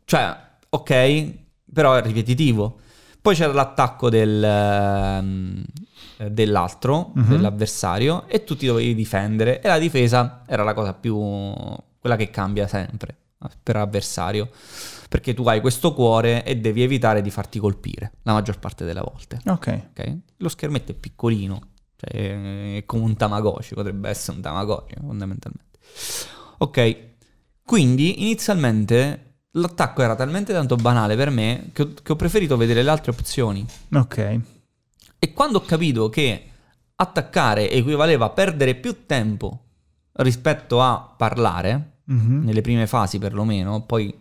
cioè 0.04 0.48
ok, 0.70 1.32
però 1.72 1.94
è 1.94 2.02
ripetitivo. 2.02 2.80
Poi 3.20 3.34
c'era 3.34 3.52
l'attacco 3.52 4.08
del, 4.08 4.42
ehm, 4.42 5.64
dell'altro, 6.28 7.12
uh-huh. 7.14 7.22
dell'avversario, 7.22 8.26
e 8.28 8.44
tu 8.44 8.56
ti 8.56 8.66
dovevi 8.66 8.94
difendere. 8.94 9.60
E 9.60 9.68
la 9.68 9.78
difesa 9.78 10.44
era 10.46 10.62
la 10.62 10.74
cosa 10.74 10.94
più. 10.94 11.18
quella 11.98 12.16
che 12.16 12.30
cambia 12.30 12.66
sempre 12.66 13.16
per 13.62 13.76
l'avversario. 13.76 14.50
Perché 15.08 15.34
tu 15.34 15.42
hai 15.48 15.60
questo 15.60 15.92
cuore 15.92 16.44
e 16.44 16.56
devi 16.56 16.82
evitare 16.82 17.20
di 17.20 17.30
farti 17.30 17.58
colpire 17.58 18.12
la 18.22 18.32
maggior 18.32 18.58
parte 18.58 18.84
delle 18.84 19.00
volte. 19.00 19.40
Ok. 19.46 19.88
okay? 19.90 20.20
Lo 20.36 20.48
schermetto 20.48 20.92
è 20.92 20.94
piccolino, 20.94 21.60
cioè 21.96 22.76
è 22.76 22.84
come 22.86 23.04
un 23.04 23.16
Tamagotchi, 23.16 23.74
potrebbe 23.74 24.08
essere 24.08 24.36
un 24.36 24.42
Tamagotchi 24.42 24.94
fondamentalmente. 25.00 25.78
Ok, 26.58 26.96
quindi 27.64 28.22
inizialmente 28.22 29.29
l'attacco 29.52 30.02
era 30.02 30.14
talmente 30.14 30.52
tanto 30.52 30.76
banale 30.76 31.16
per 31.16 31.30
me 31.30 31.70
che 31.72 31.82
ho, 31.82 31.92
che 32.02 32.12
ho 32.12 32.16
preferito 32.16 32.56
vedere 32.56 32.82
le 32.82 32.90
altre 32.90 33.10
opzioni. 33.10 33.66
Ok. 33.92 34.40
E 35.18 35.32
quando 35.32 35.58
ho 35.58 35.62
capito 35.62 36.08
che 36.08 36.44
attaccare 36.94 37.70
equivaleva 37.70 38.26
a 38.26 38.30
perdere 38.30 38.74
più 38.74 39.06
tempo 39.06 39.64
rispetto 40.12 40.82
a 40.82 41.14
parlare, 41.16 41.98
mm-hmm. 42.10 42.44
nelle 42.44 42.60
prime 42.60 42.86
fasi 42.86 43.18
perlomeno, 43.18 43.82
poi, 43.82 44.14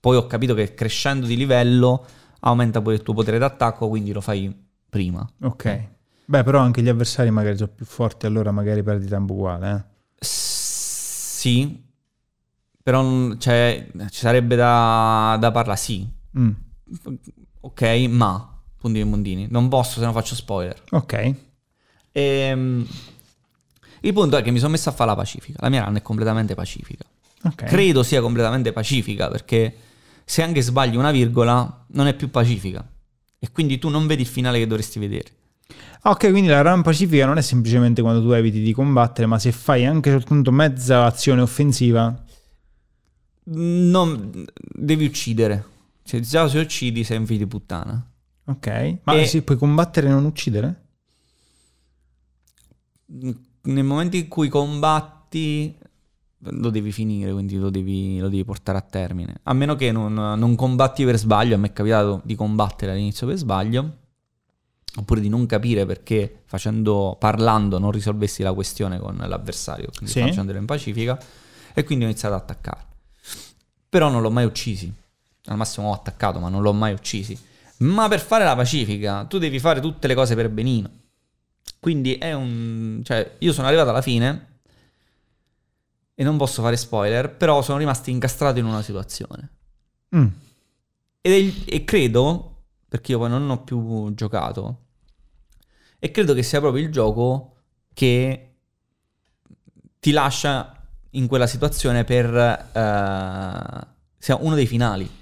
poi 0.00 0.16
ho 0.16 0.26
capito 0.26 0.54
che 0.54 0.74
crescendo 0.74 1.26
di 1.26 1.36
livello 1.36 2.06
aumenta 2.40 2.80
pure 2.80 2.94
il 2.94 3.02
tuo 3.02 3.14
potere 3.14 3.38
d'attacco, 3.38 3.88
quindi 3.88 4.12
lo 4.12 4.20
fai 4.20 4.54
prima. 4.88 5.26
Ok. 5.42 5.88
Beh, 6.24 6.42
però 6.44 6.60
anche 6.60 6.82
gli 6.82 6.88
avversari 6.88 7.30
magari 7.30 7.56
sono 7.56 7.72
più 7.74 7.84
forti, 7.84 8.26
allora 8.26 8.52
magari 8.52 8.82
perdi 8.82 9.06
tempo 9.06 9.32
uguale. 9.32 9.70
Eh? 9.74 9.84
Sì, 10.20 11.89
però 12.82 13.02
mm, 13.02 13.32
cioè, 13.38 13.86
ci 14.10 14.18
sarebbe 14.18 14.56
da, 14.56 15.36
da 15.40 15.50
parlare, 15.50 15.78
sì. 15.78 16.08
Mm. 16.38 16.50
Ok, 17.60 17.82
ma, 18.08 18.60
puntini 18.76 19.06
e 19.06 19.10
puntini, 19.10 19.46
non 19.50 19.68
posso 19.68 19.98
se 19.98 20.04
non 20.04 20.12
faccio 20.12 20.34
spoiler. 20.34 20.82
Ok. 20.90 21.34
Ehm, 22.12 22.86
il 24.00 24.12
punto 24.12 24.36
è 24.36 24.42
che 24.42 24.50
mi 24.50 24.58
sono 24.58 24.70
messo 24.70 24.88
a 24.88 24.92
fare 24.92 25.10
la 25.10 25.16
pacifica. 25.16 25.58
La 25.60 25.68
mia 25.68 25.84
run 25.84 25.96
è 25.96 26.02
completamente 26.02 26.54
pacifica. 26.54 27.04
ok. 27.44 27.64
Credo 27.64 28.02
sia 28.02 28.20
completamente 28.20 28.72
pacifica 28.72 29.28
perché 29.28 29.74
se 30.24 30.42
anche 30.42 30.62
sbagli 30.62 30.96
una 30.96 31.10
virgola 31.10 31.84
non 31.88 32.06
è 32.06 32.14
più 32.14 32.30
pacifica. 32.30 32.86
E 33.38 33.50
quindi 33.52 33.78
tu 33.78 33.88
non 33.88 34.06
vedi 34.06 34.22
il 34.22 34.28
finale 34.28 34.58
che 34.58 34.66
dovresti 34.66 34.98
vedere. 34.98 35.28
Ah, 36.02 36.10
Ok, 36.10 36.30
quindi 36.30 36.48
la 36.48 36.62
run 36.62 36.82
pacifica 36.82 37.26
non 37.26 37.36
è 37.36 37.42
semplicemente 37.42 38.00
quando 38.00 38.22
tu 38.22 38.30
eviti 38.30 38.60
di 38.60 38.72
combattere, 38.72 39.26
ma 39.26 39.38
se 39.38 39.52
fai 39.52 39.84
anche 39.84 40.10
soltanto 40.10 40.50
mezza 40.50 41.04
azione 41.04 41.42
offensiva. 41.42 42.24
Non, 43.52 44.44
devi 44.74 45.04
uccidere. 45.06 45.64
Se 46.02 46.20
già 46.20 46.48
se 46.48 46.58
uccidi 46.60 47.04
sei 47.04 47.18
un 47.18 47.26
figlio 47.26 47.38
di 47.44 47.46
puttana. 47.46 48.04
Ok. 48.46 48.98
Ma 49.04 49.14
E- 49.14 49.26
si 49.26 49.42
puoi 49.42 49.56
combattere 49.58 50.06
e 50.08 50.10
non 50.10 50.24
uccidere? 50.24 50.82
Nel 53.06 53.84
momento 53.84 54.16
in 54.16 54.28
cui 54.28 54.48
combatti 54.48 55.76
lo 56.38 56.70
devi 56.70 56.92
finire, 56.92 57.32
quindi 57.32 57.56
lo 57.56 57.70
devi, 57.70 58.18
lo 58.18 58.28
devi 58.28 58.44
portare 58.44 58.78
a 58.78 58.82
termine. 58.82 59.34
A 59.42 59.52
meno 59.52 59.74
che 59.76 59.92
non, 59.92 60.14
non 60.14 60.54
combatti 60.54 61.04
per 61.04 61.18
sbaglio, 61.18 61.54
a 61.56 61.58
me 61.58 61.68
è 61.68 61.72
capitato 61.72 62.20
di 62.24 62.34
combattere 62.34 62.92
all'inizio 62.92 63.26
per 63.26 63.36
sbaglio, 63.36 63.96
oppure 64.96 65.20
di 65.20 65.28
non 65.28 65.44
capire 65.46 65.84
perché 65.86 66.42
facendo, 66.46 67.16
parlando 67.18 67.78
non 67.78 67.90
risolvessi 67.90 68.42
la 68.42 68.52
questione 68.54 68.98
con 68.98 69.16
l'avversario, 69.16 69.88
quindi 69.94 70.12
Sì. 70.12 70.20
facendolo 70.20 70.56
in 70.58 70.64
pacifica, 70.66 71.20
e 71.74 71.84
quindi 71.84 72.04
ho 72.04 72.08
iniziato 72.08 72.34
ad 72.36 72.40
attaccare. 72.42 72.86
Però 73.90 74.08
non 74.08 74.22
l'ho 74.22 74.30
mai 74.30 74.46
uccisi, 74.46 74.90
al 75.46 75.56
massimo 75.56 75.90
ho 75.90 75.92
attaccato, 75.92 76.38
ma 76.38 76.48
non 76.48 76.62
l'ho 76.62 76.72
mai 76.72 76.94
uccisi. 76.94 77.38
Ma 77.78 78.08
per 78.08 78.20
fare 78.20 78.44
la 78.44 78.56
pacifica 78.56 79.24
tu 79.24 79.36
devi 79.38 79.58
fare 79.58 79.80
tutte 79.80 80.06
le 80.06 80.14
cose 80.14 80.34
per 80.34 80.48
benino. 80.48 80.90
Quindi 81.78 82.14
è 82.14 82.32
un... 82.32 83.00
cioè 83.04 83.36
io 83.38 83.52
sono 83.52 83.66
arrivato 83.66 83.90
alla 83.90 84.02
fine 84.02 84.60
e 86.14 86.22
non 86.22 86.36
posso 86.36 86.62
fare 86.62 86.76
spoiler, 86.76 87.34
però 87.34 87.62
sono 87.62 87.78
rimasto 87.78 88.10
incastrato 88.10 88.58
in 88.58 88.66
una 88.66 88.82
situazione. 88.82 89.50
Mm. 90.14 90.26
Il- 91.22 91.64
e 91.66 91.84
credo, 91.84 92.64
perché 92.88 93.12
io 93.12 93.18
poi 93.18 93.28
non 93.28 93.48
ho 93.50 93.62
più 93.64 94.12
giocato, 94.14 94.84
e 95.98 96.10
credo 96.10 96.32
che 96.34 96.42
sia 96.42 96.60
proprio 96.60 96.84
il 96.84 96.92
gioco 96.92 97.56
che 97.92 98.54
ti 99.98 100.12
lascia 100.12 100.79
in 101.10 101.26
quella 101.26 101.46
situazione 101.46 102.04
per... 102.04 102.34
eh, 102.34 103.86
sia 104.18 104.36
uno 104.36 104.54
dei 104.54 104.66
finali. 104.66 105.18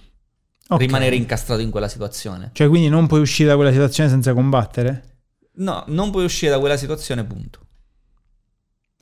Ok. 0.70 0.80
Rimanere 0.80 1.16
incastrato 1.16 1.60
in 1.62 1.70
quella 1.70 1.88
situazione. 1.88 2.50
Cioè, 2.52 2.68
quindi 2.68 2.88
non 2.88 3.06
puoi 3.06 3.20
uscire 3.20 3.48
da 3.48 3.54
quella 3.56 3.70
situazione 3.72 4.10
senza 4.10 4.34
combattere? 4.34 5.16
No, 5.54 5.84
non 5.88 6.10
puoi 6.10 6.24
uscire 6.24 6.50
da 6.50 6.58
quella 6.58 6.76
situazione, 6.76 7.24
punto. 7.24 7.60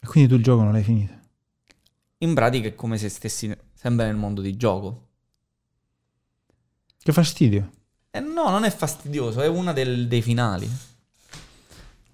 E 0.01 0.07
quindi 0.07 0.29
tu 0.31 0.37
il 0.37 0.43
gioco 0.45 0.63
non 0.63 0.73
l'hai 0.73 0.85
finito. 0.85 1.13
In 2.19 2.35
pratica 2.35 2.69
è 2.69 2.75
come 2.75 2.99
se 2.99 3.09
stessi 3.09 3.55
sempre 3.75 4.07
nel 4.07 4.15
mondo 4.17 4.41
di 4.41 4.57
gioco. 4.57 5.09
Che 7.03 7.13
fastidio. 7.13 7.71
E 8.11 8.21
no, 8.21 8.49
non 8.51 8.65
è 8.65 8.71
fastidioso, 8.71 9.41
è 9.41 9.73
del- 9.73 10.07
dei 10.07 10.23
finali. 10.23 10.71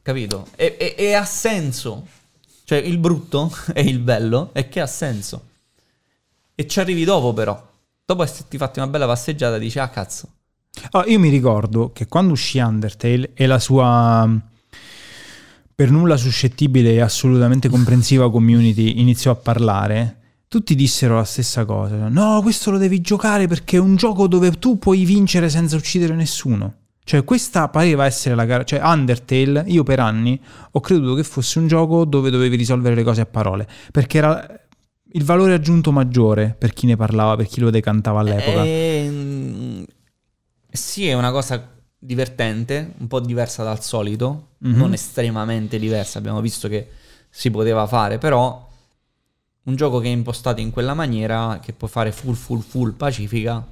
Capito? 0.02 0.48
E, 0.56 0.76
e- 0.78 0.94
e 0.98 1.12
ha 1.14 1.24
senso. 1.24 2.06
Cioè, 2.72 2.80
il 2.80 2.96
brutto 2.96 3.54
e 3.74 3.82
il 3.82 3.98
bello 3.98 4.48
è 4.54 4.70
che 4.70 4.80
ha 4.80 4.86
senso. 4.86 5.48
E 6.54 6.66
ci 6.66 6.80
arrivi 6.80 7.04
dopo, 7.04 7.34
però. 7.34 7.70
Dopo 8.02 8.22
esserti 8.22 8.56
fatti 8.56 8.78
una 8.78 8.88
bella 8.88 9.04
passeggiata, 9.04 9.58
dici, 9.58 9.78
ah 9.78 9.90
cazzo. 9.90 10.28
Ah, 10.92 11.04
io 11.06 11.18
mi 11.18 11.28
ricordo 11.28 11.92
che 11.92 12.06
quando 12.06 12.32
uscì 12.32 12.60
Undertale 12.60 13.32
e 13.34 13.44
la 13.44 13.58
sua 13.58 14.24
mh, 14.24 14.42
per 15.74 15.90
nulla 15.90 16.16
suscettibile 16.16 16.92
e 16.92 17.00
assolutamente 17.00 17.68
comprensiva 17.68 18.30
community 18.32 19.00
iniziò 19.00 19.32
a 19.32 19.36
parlare, 19.36 20.20
tutti 20.48 20.74
dissero 20.74 21.16
la 21.16 21.24
stessa 21.24 21.66
cosa. 21.66 22.08
No, 22.08 22.40
questo 22.40 22.70
lo 22.70 22.78
devi 22.78 23.02
giocare 23.02 23.48
perché 23.48 23.76
è 23.76 23.80
un 23.80 23.96
gioco 23.96 24.26
dove 24.26 24.50
tu 24.52 24.78
puoi 24.78 25.04
vincere 25.04 25.50
senza 25.50 25.76
uccidere 25.76 26.14
nessuno. 26.14 26.81
Cioè, 27.04 27.24
questa 27.24 27.68
pareva 27.68 28.04
essere 28.06 28.34
la 28.34 28.44
gara. 28.44 28.64
Cioè, 28.64 28.80
Undertale, 28.82 29.64
io 29.66 29.82
per 29.82 30.00
anni 30.00 30.40
ho 30.70 30.80
creduto 30.80 31.14
che 31.14 31.24
fosse 31.24 31.58
un 31.58 31.66
gioco 31.66 32.04
dove 32.04 32.30
dovevi 32.30 32.56
risolvere 32.56 32.94
le 32.94 33.02
cose 33.02 33.20
a 33.22 33.26
parole. 33.26 33.66
Perché 33.90 34.18
era 34.18 34.60
il 35.14 35.24
valore 35.24 35.54
aggiunto 35.54 35.92
maggiore 35.92 36.54
per 36.58 36.72
chi 36.72 36.86
ne 36.86 36.96
parlava, 36.96 37.36
per 37.36 37.46
chi 37.46 37.60
lo 37.60 37.70
decantava 37.70 38.20
all'epoca. 38.20 38.62
Ehm, 38.64 39.84
sì, 40.70 41.06
è 41.06 41.14
una 41.14 41.30
cosa 41.30 41.70
divertente, 41.98 42.94
un 42.98 43.06
po' 43.08 43.20
diversa 43.20 43.62
dal 43.62 43.82
solito, 43.82 44.50
Mhm. 44.58 44.76
non 44.76 44.92
estremamente 44.92 45.78
diversa. 45.78 46.18
Abbiamo 46.18 46.40
visto 46.40 46.68
che 46.68 46.88
si 47.28 47.50
poteva 47.50 47.86
fare, 47.86 48.18
però 48.18 48.68
un 49.64 49.76
gioco 49.76 49.98
che 49.98 50.08
è 50.08 50.10
impostato 50.10 50.60
in 50.60 50.70
quella 50.70 50.94
maniera, 50.94 51.60
che 51.62 51.72
puoi 51.72 51.90
fare 51.90 52.10
full, 52.12 52.34
full, 52.34 52.60
full 52.60 52.92
pacifica. 52.94 53.64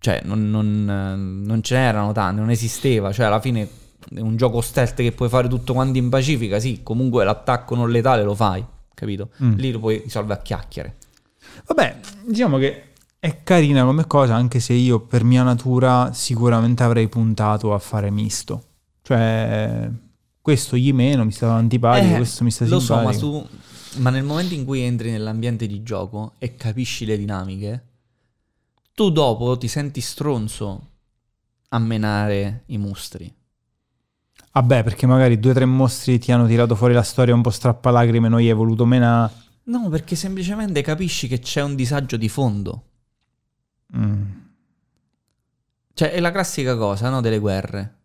Cioè, 0.00 0.22
non, 0.24 0.48
non- 0.50 1.42
non 1.44 1.62
ce 1.62 1.74
n'erano 1.76 2.12
tante, 2.12 2.40
non 2.40 2.50
esisteva. 2.50 3.12
Cioè, 3.12 3.26
alla 3.26 3.40
fine 3.40 3.68
è 4.14 4.20
un 4.20 4.36
gioco 4.36 4.60
stealth 4.60 4.94
che 4.94 5.12
puoi 5.12 5.28
fare 5.28 5.48
tutto 5.48 5.72
quanto 5.72 5.98
in 5.98 6.08
pacifica. 6.08 6.60
Sì, 6.60 6.80
comunque 6.82 7.24
l'attacco 7.24 7.74
non 7.74 7.90
letale 7.90 8.22
lo 8.22 8.34
fai, 8.34 8.64
capito? 8.94 9.30
Mm. 9.42 9.54
Lì 9.54 9.70
lo 9.72 9.80
puoi 9.80 10.00
risolvere 10.04 10.38
a 10.40 10.42
chiacchiere. 10.42 10.96
Vabbè, 11.66 11.96
diciamo 12.26 12.58
che 12.58 12.82
è 13.18 13.42
carina 13.42 13.84
come 13.84 14.06
cosa, 14.06 14.34
anche 14.36 14.60
se 14.60 14.72
io 14.74 15.00
per 15.00 15.24
mia 15.24 15.42
natura 15.42 16.12
sicuramente 16.12 16.82
avrei 16.84 17.08
puntato 17.08 17.74
a 17.74 17.78
fare 17.78 18.10
misto. 18.10 18.62
Cioè, 19.02 19.90
questo 20.40 20.76
gli 20.76 20.92
meno 20.92 21.24
mi 21.24 21.32
stava 21.32 21.54
antipatico, 21.54 22.12
Eh, 22.12 22.16
questo 22.16 22.44
mi 22.44 22.50
sta 22.50 22.66
Lo 22.66 22.78
so, 22.78 22.94
ma, 22.94 23.12
simpatico. 23.12 23.48
tu, 23.92 24.00
ma 24.00 24.10
nel 24.10 24.22
momento 24.22 24.54
in 24.54 24.64
cui 24.64 24.80
entri 24.82 25.10
nell'ambiente 25.10 25.66
di 25.66 25.82
gioco 25.82 26.34
e 26.38 26.54
capisci 26.54 27.04
le 27.04 27.18
dinamiche, 27.18 27.82
tu 28.98 29.10
dopo 29.10 29.56
ti 29.56 29.68
senti 29.68 30.00
stronzo 30.00 30.88
a 31.68 31.78
menare 31.78 32.64
i 32.66 32.78
mostri. 32.78 33.32
Vabbè, 34.50 34.82
perché 34.82 35.06
magari 35.06 35.38
due 35.38 35.52
o 35.52 35.54
tre 35.54 35.66
mostri 35.66 36.18
ti 36.18 36.32
hanno 36.32 36.48
tirato 36.48 36.74
fuori 36.74 36.94
la 36.94 37.04
storia 37.04 37.32
un 37.32 37.40
po' 37.40 37.50
strappalacrime, 37.50 38.28
non 38.28 38.40
gli 38.40 38.48
hai 38.48 38.54
voluto 38.54 38.84
menare. 38.84 39.32
No, 39.66 39.88
perché 39.88 40.16
semplicemente 40.16 40.82
capisci 40.82 41.28
che 41.28 41.38
c'è 41.38 41.62
un 41.62 41.76
disagio 41.76 42.16
di 42.16 42.28
fondo. 42.28 42.82
Mm. 43.96 44.22
Cioè, 45.94 46.10
è 46.10 46.18
la 46.18 46.32
classica 46.32 46.76
cosa, 46.76 47.08
no, 47.08 47.20
delle 47.20 47.38
guerre. 47.38 47.97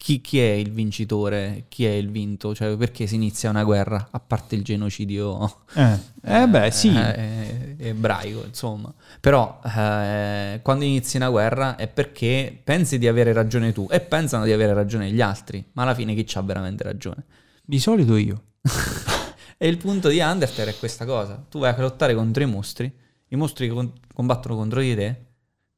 Chi, 0.00 0.20
chi 0.20 0.38
è 0.38 0.52
il 0.52 0.70
vincitore? 0.70 1.64
Chi 1.68 1.84
è 1.84 1.90
il 1.90 2.08
vinto? 2.10 2.54
Cioè, 2.54 2.76
perché 2.76 3.06
si 3.08 3.16
inizia 3.16 3.50
una 3.50 3.64
guerra? 3.64 4.08
A 4.12 4.20
parte 4.20 4.54
il 4.54 4.62
genocidio 4.62 5.64
Eh, 5.74 5.98
eh 6.22 6.46
beh, 6.48 6.70
sì. 6.70 6.88
eh, 6.94 7.74
ebraico, 7.78 8.44
insomma. 8.46 8.94
Però 9.20 9.60
eh, 9.64 10.60
quando 10.62 10.84
inizi 10.84 11.16
una 11.16 11.28
guerra 11.28 11.74
è 11.76 11.88
perché 11.88 12.58
pensi 12.62 12.96
di 12.98 13.08
avere 13.08 13.32
ragione 13.32 13.72
tu 13.72 13.88
e 13.90 14.00
pensano 14.00 14.44
di 14.44 14.52
avere 14.52 14.72
ragione 14.72 15.10
gli 15.10 15.20
altri, 15.20 15.62
ma 15.72 15.82
alla 15.82 15.94
fine 15.94 16.14
chi 16.14 16.22
c'ha 16.24 16.42
veramente 16.42 16.84
ragione? 16.84 17.24
Di 17.64 17.78
solito 17.80 18.16
io. 18.16 18.42
E 19.60 19.66
il 19.66 19.76
punto 19.76 20.08
di 20.08 20.20
Undertale 20.20 20.70
è 20.70 20.78
questa 20.78 21.04
cosa. 21.04 21.44
Tu 21.50 21.58
vai 21.58 21.72
a 21.74 21.80
lottare 21.80 22.14
contro 22.14 22.44
i 22.44 22.46
mostri, 22.46 22.92
i 23.30 23.34
mostri 23.34 23.66
con- 23.68 23.92
combattono 24.14 24.54
contro 24.54 24.80
di 24.80 24.94
te, 24.94 25.27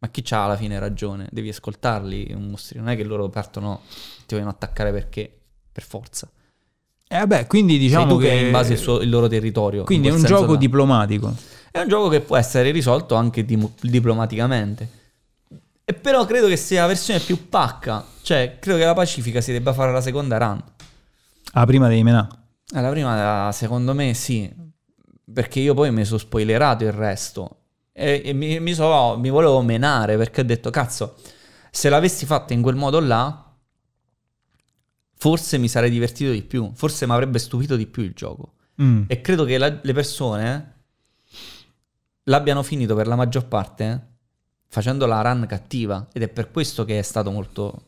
ma 0.01 0.09
chi 0.09 0.23
c'ha 0.23 0.45
alla 0.45 0.57
fine 0.57 0.79
ragione? 0.79 1.29
Devi 1.31 1.51
ascoltarli, 1.51 2.31
i 2.31 2.35
mostri. 2.35 2.79
Non 2.79 2.89
è 2.89 2.97
che 2.97 3.05
loro 3.05 3.29
partono, 3.29 3.83
ti 4.27 4.35
vogliono 4.35 4.51
attaccare 4.51 4.93
perché, 4.93 5.31
per 5.71 5.83
forza. 5.83 6.29
Eh 7.07 7.19
vabbè, 7.19 7.47
quindi 7.47 7.77
diciamo 7.77 8.17
che, 8.17 8.29
che... 8.29 8.35
in 8.35 8.51
base 8.51 8.73
il, 8.73 8.79
suo- 8.79 9.01
il 9.01 9.11
loro 9.11 9.29
territorio. 9.29 9.85
Quindi 9.85 10.09
è 10.09 10.13
un 10.13 10.23
gioco 10.23 10.53
là. 10.53 10.59
diplomatico. 10.59 11.35
È 11.71 11.81
un 11.81 11.89
gioco 11.89 12.09
che 12.09 12.21
può 12.21 12.37
essere 12.37 12.71
risolto 12.71 13.15
anche 13.15 13.45
dim- 13.45 13.75
diplomaticamente. 13.83 14.89
E 15.85 15.93
però 15.93 16.25
credo 16.25 16.47
che 16.47 16.57
sia 16.57 16.83
la 16.83 16.87
versione 16.87 17.21
più 17.21 17.49
pacca. 17.49 18.03
Cioè, 18.23 18.59
credo 18.59 18.79
che 18.79 18.85
la 18.85 18.95
Pacifica 18.95 19.41
si 19.41 19.53
debba 19.53 19.73
fare 19.73 19.93
la 19.93 20.01
seconda 20.01 20.39
run. 20.39 20.63
Ah, 21.53 21.67
prima 21.67 21.89
devi 21.89 22.03
menare. 22.03 22.29
Eh, 22.73 22.81
la 22.81 22.91
prima, 22.91 23.51
secondo 23.53 23.93
me, 23.93 24.15
sì. 24.15 24.51
Perché 25.33 25.61
io 25.61 25.75
poi 25.75 25.93
mi 25.93 26.05
sono 26.05 26.19
spoilerato 26.19 26.85
il 26.85 26.93
resto. 26.93 27.60
E, 27.93 28.23
e 28.25 28.33
mi, 28.33 28.61
mi 28.61 28.75
so- 28.75 29.17
mi 29.19 29.31
volevo 29.31 29.63
menare 29.63 30.17
perché 30.17 30.41
ho 30.41 30.45
detto, 30.45 30.71
cazzo, 30.71 31.17
se 31.71 31.89
l'avessi 31.89 32.27
fatta 32.27 32.53
in 32.53 32.63
quel 32.63 32.77
modo 32.77 33.01
là, 33.01 33.55
forse 35.15 35.59
mi 35.59 35.69
sarei 35.69 35.91
divertito 35.91 36.31
di 36.31 36.43
più. 36.43 36.71
Forse 36.75 37.07
mi 37.07 37.13
avrebbe 37.13 37.39
stupito 37.39 37.77
di 37.77 37.87
più 37.87 38.03
il 38.03 38.13
gioco. 38.13 38.55
Mm. 38.83 39.05
E 39.07 39.21
credo 39.21 39.45
che 39.45 39.59
la- 39.59 39.79
le 39.83 39.93
persone 39.93 40.75
l'abbiano 42.25 42.63
finito 42.63 42.95
per 42.95 43.07
la 43.07 43.17
maggior 43.17 43.47
parte 43.47 44.09
facendo 44.69 45.07
la 45.07 45.21
run 45.21 45.47
cattiva. 45.47 46.09
Ed 46.13 46.23
è 46.23 46.29
per 46.29 46.51
questo 46.51 46.85
che 46.85 46.99
è 46.99 47.03
stato 47.03 47.31
molto 47.31 47.87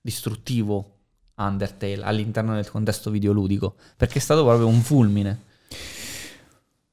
distruttivo 0.00 0.96
Undertale 1.40 2.02
all'interno 2.02 2.54
del 2.54 2.70
contesto 2.70 3.10
videoludico, 3.10 3.76
perché 3.96 4.18
è 4.18 4.20
stato 4.20 4.44
proprio 4.44 4.66
un 4.66 4.82
fulmine. 4.82 5.44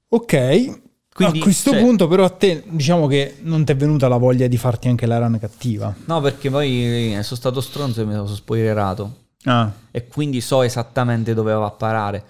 Ok, 0.08 0.82
Quindi, 1.18 1.40
a 1.40 1.42
questo 1.42 1.72
cioè- 1.72 1.82
punto 1.82 2.08
però 2.08 2.26
a 2.26 2.30
te 2.30 2.64
diciamo 2.68 3.08
che 3.08 3.38
non 3.42 3.66
ti 3.66 3.72
è 3.72 3.76
venuta 3.76 4.08
la 4.08 4.18
voglia 4.18 4.46
di 4.46 4.56
farti 4.56 4.88
anche 4.88 5.08
la 5.08 5.18
run 5.18 5.40
cattiva. 5.40 5.94
No, 6.06 6.22
perché 6.22 6.52
poi 6.52 7.16
eh, 7.16 7.24
sono 7.24 7.36
stato 7.40 7.60
stronzo 7.60 8.02
e 8.02 8.06
mi 8.06 8.14
sono 8.14 8.28
spoilerato. 8.28 9.26
Ah, 9.46 9.72
e 9.90 10.08
quindi 10.08 10.42
so 10.42 10.62
esattamente 10.62 11.34
dove 11.34 11.54
va 11.54 11.66
a 11.66 11.72
parare. 11.72 12.24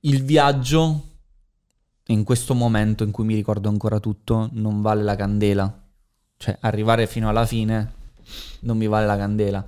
Il 0.00 0.24
viaggio, 0.24 1.02
in 2.08 2.22
questo 2.24 2.52
momento 2.54 3.02
in 3.02 3.12
cui 3.12 3.24
mi 3.24 3.34
ricordo 3.34 3.70
ancora 3.70 3.98
tutto, 3.98 4.50
non 4.52 4.82
vale 4.82 5.02
la 5.02 5.16
candela. 5.16 5.82
Cioè, 6.36 6.58
arrivare 6.60 7.06
fino 7.06 7.30
alla 7.30 7.46
fine 7.46 7.92
non 8.60 8.76
mi 8.76 8.88
vale 8.88 9.06
la 9.06 9.16
candela. 9.16 9.64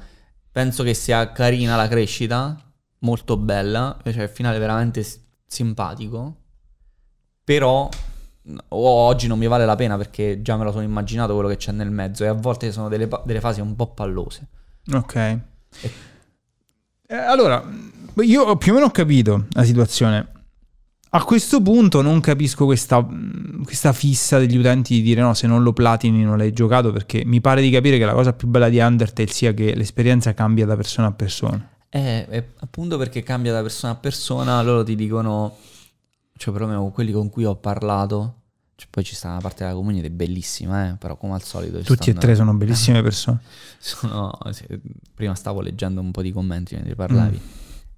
Penso 0.52 0.82
che 0.82 0.92
sia 0.92 1.32
carina 1.32 1.76
la 1.76 1.88
crescita, 1.88 2.60
molto 2.98 3.38
bella, 3.38 3.96
cioè 4.04 4.24
il 4.24 4.28
finale 4.28 4.58
veramente 4.58 5.02
s- 5.02 5.18
simpatico, 5.46 6.36
però 7.42 7.88
o- 8.68 8.88
oggi 8.88 9.26
non 9.26 9.38
mi 9.38 9.46
vale 9.46 9.64
la 9.64 9.74
pena 9.74 9.96
perché 9.96 10.42
già 10.42 10.56
me 10.56 10.64
lo 10.64 10.70
sono 10.70 10.82
immaginato 10.82 11.34
quello 11.34 11.48
che 11.48 11.56
c'è 11.56 11.72
nel 11.72 11.90
mezzo 11.90 12.24
e 12.24 12.28
a 12.28 12.32
volte 12.32 12.72
sono 12.72 12.88
delle, 12.88 13.08
delle 13.24 13.40
fasi 13.40 13.60
un 13.60 13.74
po' 13.76 13.88
pallose. 13.88 14.46
ok. 14.92 15.38
Eh, 17.06 17.14
allora, 17.14 17.62
io 18.22 18.56
più 18.56 18.72
o 18.72 18.74
meno 18.74 18.86
ho 18.86 18.90
capito 18.90 19.46
la 19.50 19.62
situazione. 19.64 20.28
A 21.10 21.22
questo 21.22 21.62
punto 21.62 22.02
non 22.02 22.18
capisco 22.20 22.64
questa, 22.64 23.06
questa 23.62 23.92
fissa 23.92 24.38
degli 24.38 24.56
utenti 24.56 24.94
di 24.94 25.02
dire 25.02 25.20
no, 25.20 25.32
se 25.32 25.46
non 25.46 25.62
lo 25.62 25.72
platini 25.72 26.24
non 26.24 26.36
l'hai 26.36 26.52
giocato, 26.52 26.90
perché 26.90 27.22
mi 27.24 27.40
pare 27.40 27.62
di 27.62 27.70
capire 27.70 27.98
che 27.98 28.04
la 28.04 28.14
cosa 28.14 28.32
più 28.32 28.48
bella 28.48 28.68
di 28.68 28.78
Undertale 28.80 29.28
sia 29.28 29.52
che 29.54 29.76
l'esperienza 29.76 30.34
cambia 30.34 30.66
da 30.66 30.74
persona 30.74 31.08
a 31.08 31.12
persona. 31.12 31.68
Eh, 31.88 32.44
appunto 32.58 32.98
perché 32.98 33.22
cambia 33.22 33.52
da 33.52 33.62
persona 33.62 33.92
a 33.92 33.96
persona, 33.96 34.60
loro 34.62 34.82
ti 34.82 34.96
dicono, 34.96 35.56
cioè 36.44 36.52
perlomeno 36.52 36.80
con 36.82 36.92
quelli 36.92 37.10
con 37.10 37.30
cui 37.30 37.46
ho 37.46 37.56
parlato, 37.56 38.34
cioè, 38.76 38.88
poi 38.90 39.02
ci 39.02 39.14
sta 39.14 39.30
una 39.30 39.38
parte 39.38 39.64
della 39.64 39.74
community 39.74 40.10
bellissima, 40.10 40.90
eh, 40.90 40.96
però 40.98 41.16
come 41.16 41.32
al 41.32 41.42
solito... 41.42 41.78
Tutti 41.78 41.92
e 41.92 42.12
stanno- 42.12 42.18
tre 42.18 42.34
sono 42.34 42.52
bellissime 42.52 43.00
persone. 43.00 43.40
sono- 43.80 44.30
prima 45.14 45.34
stavo 45.34 45.62
leggendo 45.62 46.02
un 46.02 46.10
po' 46.10 46.20
di 46.20 46.32
commenti 46.32 46.74
mentre 46.74 46.94
parlavi. 46.94 47.40
Mm. 47.42 47.48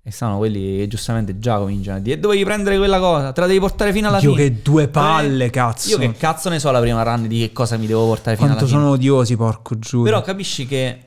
E 0.00 0.10
stanno 0.12 0.36
quelli 0.36 0.76
che 0.76 0.86
giustamente 0.86 1.40
già 1.40 1.58
cominciano 1.58 1.96
a 1.96 2.00
dire 2.00 2.20
dovevi 2.20 2.44
prendere 2.44 2.78
quella 2.78 3.00
cosa, 3.00 3.32
te 3.32 3.40
la 3.40 3.48
devi 3.48 3.58
portare 3.58 3.92
fino 3.92 4.06
alla 4.06 4.20
Dio 4.20 4.32
fine. 4.32 4.48
che 4.48 4.62
due 4.62 4.86
palle, 4.86 5.50
cazzo. 5.50 5.88
Io 5.88 5.98
che 5.98 6.12
cazzo 6.12 6.48
ne 6.48 6.60
so 6.60 6.70
la 6.70 6.78
prima 6.78 7.02
run 7.02 7.26
di 7.26 7.40
che 7.40 7.52
cosa 7.52 7.76
mi 7.76 7.88
devo 7.88 8.06
portare 8.06 8.36
fino 8.36 8.46
Quanto 8.50 8.64
alla 8.66 8.72
fine. 8.72 8.80
sono 8.80 8.92
odiosi, 8.92 9.36
porco 9.36 9.76
giù. 9.80 10.04
Però 10.04 10.22
capisci 10.22 10.66
che 10.66 11.00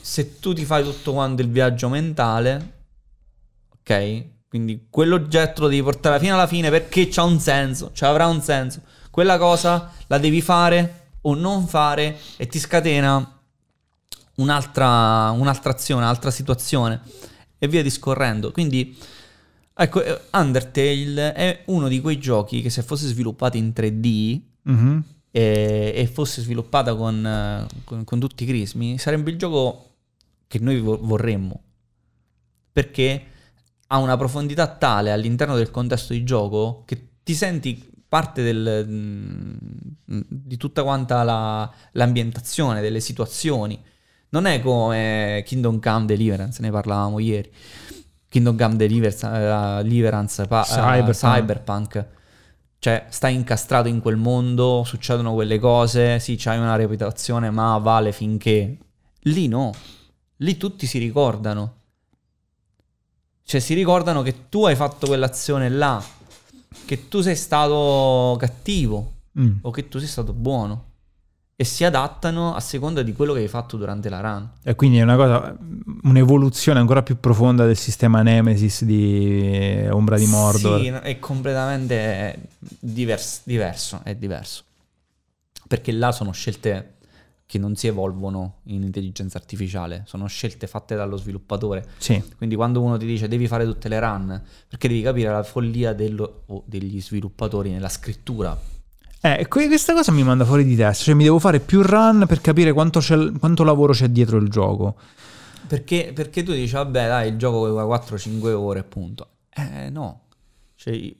se 0.00 0.38
tu 0.40 0.54
ti 0.54 0.64
fai 0.64 0.82
tutto 0.82 1.12
quanto 1.12 1.42
il 1.42 1.50
viaggio 1.50 1.90
mentale, 1.90 2.72
ok? 3.80 4.24
Quindi 4.56 4.86
quell'oggetto 4.88 5.60
lo 5.62 5.68
devi 5.68 5.82
portare 5.82 6.18
fino 6.18 6.32
alla 6.32 6.46
fine 6.46 6.70
perché 6.70 7.08
c'ha 7.08 7.22
un 7.24 7.38
senso, 7.38 7.90
cioè 7.92 8.08
avrà 8.08 8.26
un 8.26 8.40
senso. 8.40 8.80
Quella 9.10 9.36
cosa 9.36 9.92
la 10.06 10.16
devi 10.16 10.40
fare 10.40 11.08
o 11.22 11.34
non 11.34 11.66
fare 11.66 12.16
e 12.38 12.46
ti 12.46 12.58
scatena 12.58 13.38
un'altra, 14.36 15.30
un'altra 15.30 15.72
azione, 15.72 16.02
un'altra 16.02 16.30
situazione 16.30 17.00
e 17.58 17.68
via 17.68 17.82
discorrendo. 17.82 18.50
Quindi, 18.50 18.96
ecco, 19.74 20.02
eh, 20.02 20.20
Undertale 20.32 21.32
è 21.34 21.62
uno 21.66 21.88
di 21.88 22.00
quei 22.00 22.18
giochi 22.18 22.62
che 22.62 22.70
se 22.70 22.82
fosse 22.82 23.06
sviluppato 23.08 23.58
in 23.58 23.72
3D 23.74 24.40
Mhm. 24.62 25.02
e, 25.32 25.92
e 25.94 26.06
fosse 26.06 26.40
sviluppata 26.40 26.94
con, 26.96 27.26
eh, 27.26 27.66
con- 27.84 28.04
con 28.04 28.18
tutti 28.18 28.44
i 28.44 28.46
crismi, 28.46 28.96
sarebbe 28.98 29.30
il 29.30 29.36
gioco 29.38 29.90
che 30.48 30.58
noi 30.60 30.80
vo- 30.80 30.98
vorremmo. 31.02 31.60
Perché 32.72 33.26
ha 33.88 33.98
una 33.98 34.16
profondità 34.16 34.66
tale 34.68 35.12
all'interno 35.12 35.54
del 35.56 35.70
contesto 35.70 36.12
di 36.12 36.24
gioco 36.24 36.82
che 36.86 37.08
ti 37.22 37.34
senti 37.34 37.88
parte 38.08 38.42
del, 38.42 38.86
mm, 38.88 39.54
di 40.28 40.56
tutta 40.56 40.82
quanta 40.82 41.22
la- 41.22 41.70
l'ambientazione, 41.92 42.80
delle 42.80 43.00
situazioni. 43.00 43.80
Non 44.30 44.46
è 44.46 44.60
come 44.60 45.42
Kingdom 45.46 45.80
Come 45.80 46.06
Deliverance, 46.06 46.60
ne 46.62 46.70
parlavamo 46.70 47.18
ieri. 47.18 47.50
Kingdom 48.28 48.56
Come 48.56 48.76
Deliverance, 48.76 50.42
eh, 50.42 50.46
pa- 50.46 50.62
eh, 50.62 50.66
Cyberpunk. 50.66 51.16
Cyberpunk. 51.16 52.06
Cioè, 52.78 53.06
stai 53.08 53.34
incastrato 53.34 53.88
in 53.88 54.00
quel 54.00 54.16
mondo, 54.16 54.82
succedono 54.84 55.32
quelle 55.34 55.58
cose, 55.58 56.18
sì, 56.20 56.36
c'hai 56.36 56.58
una 56.58 56.76
reputazione, 56.76 57.50
ma 57.50 57.78
vale 57.78 58.12
finché. 58.12 58.76
Lì 59.22 59.48
no. 59.48 59.72
Lì 60.38 60.56
tutti 60.56 60.86
si 60.86 60.98
ricordano. 60.98 61.75
Cioè, 63.48 63.60
si 63.60 63.74
ricordano 63.74 64.22
che 64.22 64.48
tu 64.48 64.66
hai 64.66 64.74
fatto 64.74 65.06
quell'azione 65.06 65.68
là, 65.68 66.02
che 66.84 67.06
tu 67.06 67.20
sei 67.20 67.36
stato 67.36 68.36
cattivo 68.40 69.12
Mm. 69.38 69.58
o 69.62 69.70
che 69.70 69.86
tu 69.88 69.98
sei 69.98 70.08
stato 70.08 70.32
buono. 70.32 70.84
E 71.54 71.64
si 71.64 71.84
adattano 71.84 72.54
a 72.54 72.60
seconda 72.60 73.02
di 73.02 73.12
quello 73.12 73.32
che 73.34 73.40
hai 73.40 73.48
fatto 73.48 73.76
durante 73.76 74.08
la 74.08 74.20
run. 74.20 74.48
E 74.62 74.74
quindi 74.74 74.98
è 74.98 75.02
una 75.02 75.16
cosa, 75.16 75.56
un'evoluzione 76.02 76.80
ancora 76.80 77.02
più 77.02 77.20
profonda 77.20 77.64
del 77.66 77.76
sistema 77.76 78.22
Nemesis 78.22 78.82
di 78.84 79.86
Ombra 79.90 80.16
di 80.18 80.26
Mordor. 80.26 80.80
Sì, 80.80 80.86
è 80.88 81.18
completamente 81.18 82.48
divers- 82.58 83.42
diverso, 83.44 84.00
è 84.02 84.14
diverso. 84.14 84.64
Perché 85.68 85.92
là 85.92 86.12
sono 86.12 86.32
scelte 86.32 86.95
che 87.46 87.58
non 87.58 87.76
si 87.76 87.86
evolvono 87.86 88.56
in 88.64 88.82
intelligenza 88.82 89.38
artificiale, 89.38 90.02
sono 90.06 90.26
scelte 90.26 90.66
fatte 90.66 90.96
dallo 90.96 91.16
sviluppatore. 91.16 91.86
Sì. 91.98 92.20
Quindi 92.36 92.56
quando 92.56 92.82
uno 92.82 92.96
ti 92.96 93.06
dice 93.06 93.28
devi 93.28 93.46
fare 93.46 93.64
tutte 93.64 93.88
le 93.88 94.00
run, 94.00 94.42
perché 94.68 94.88
devi 94.88 95.00
capire 95.02 95.30
la 95.30 95.42
follia 95.44 95.92
dello- 95.92 96.42
o 96.46 96.64
degli 96.66 97.00
sviluppatori 97.00 97.70
nella 97.70 97.88
scrittura. 97.88 98.58
Eh, 99.20 99.46
que- 99.48 99.66
questa 99.68 99.92
cosa 99.94 100.10
mi 100.12 100.22
manda 100.24 100.44
fuori 100.44 100.64
di 100.64 100.74
testa, 100.76 101.04
cioè 101.04 101.14
mi 101.14 101.22
devo 101.24 101.38
fare 101.38 101.60
più 101.60 101.82
run 101.82 102.24
per 102.26 102.40
capire 102.40 102.72
quanto, 102.72 102.98
c'è- 103.00 103.32
quanto 103.38 103.62
lavoro 103.64 103.92
c'è 103.92 104.08
dietro 104.08 104.38
il 104.38 104.48
gioco. 104.48 104.96
Perché, 105.68 106.12
perché 106.14 106.42
tu 106.42 106.52
dici, 106.52 106.74
vabbè, 106.74 107.06
dai, 107.06 107.28
il 107.30 107.36
gioco 107.38 107.66
dura 107.68 107.84
4-5 107.84 108.52
ore, 108.52 108.80
appunto. 108.80 109.28
Eh, 109.50 109.88
no. 109.90 110.22
Cioè, 110.74 111.14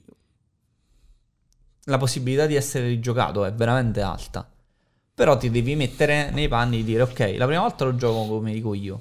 la 1.84 1.98
possibilità 1.98 2.46
di 2.46 2.54
essere 2.56 2.86
rigiocato 2.88 3.44
è 3.44 3.52
veramente 3.52 4.00
alta. 4.02 4.48
Però 5.16 5.38
ti 5.38 5.50
devi 5.50 5.74
mettere 5.76 6.30
nei 6.30 6.46
panni 6.46 6.76
di 6.76 6.84
dire, 6.84 7.00
ok, 7.00 7.36
la 7.38 7.46
prima 7.46 7.62
volta 7.62 7.86
lo 7.86 7.96
gioco 7.96 8.26
come 8.28 8.52
dico 8.52 8.74
io. 8.74 9.00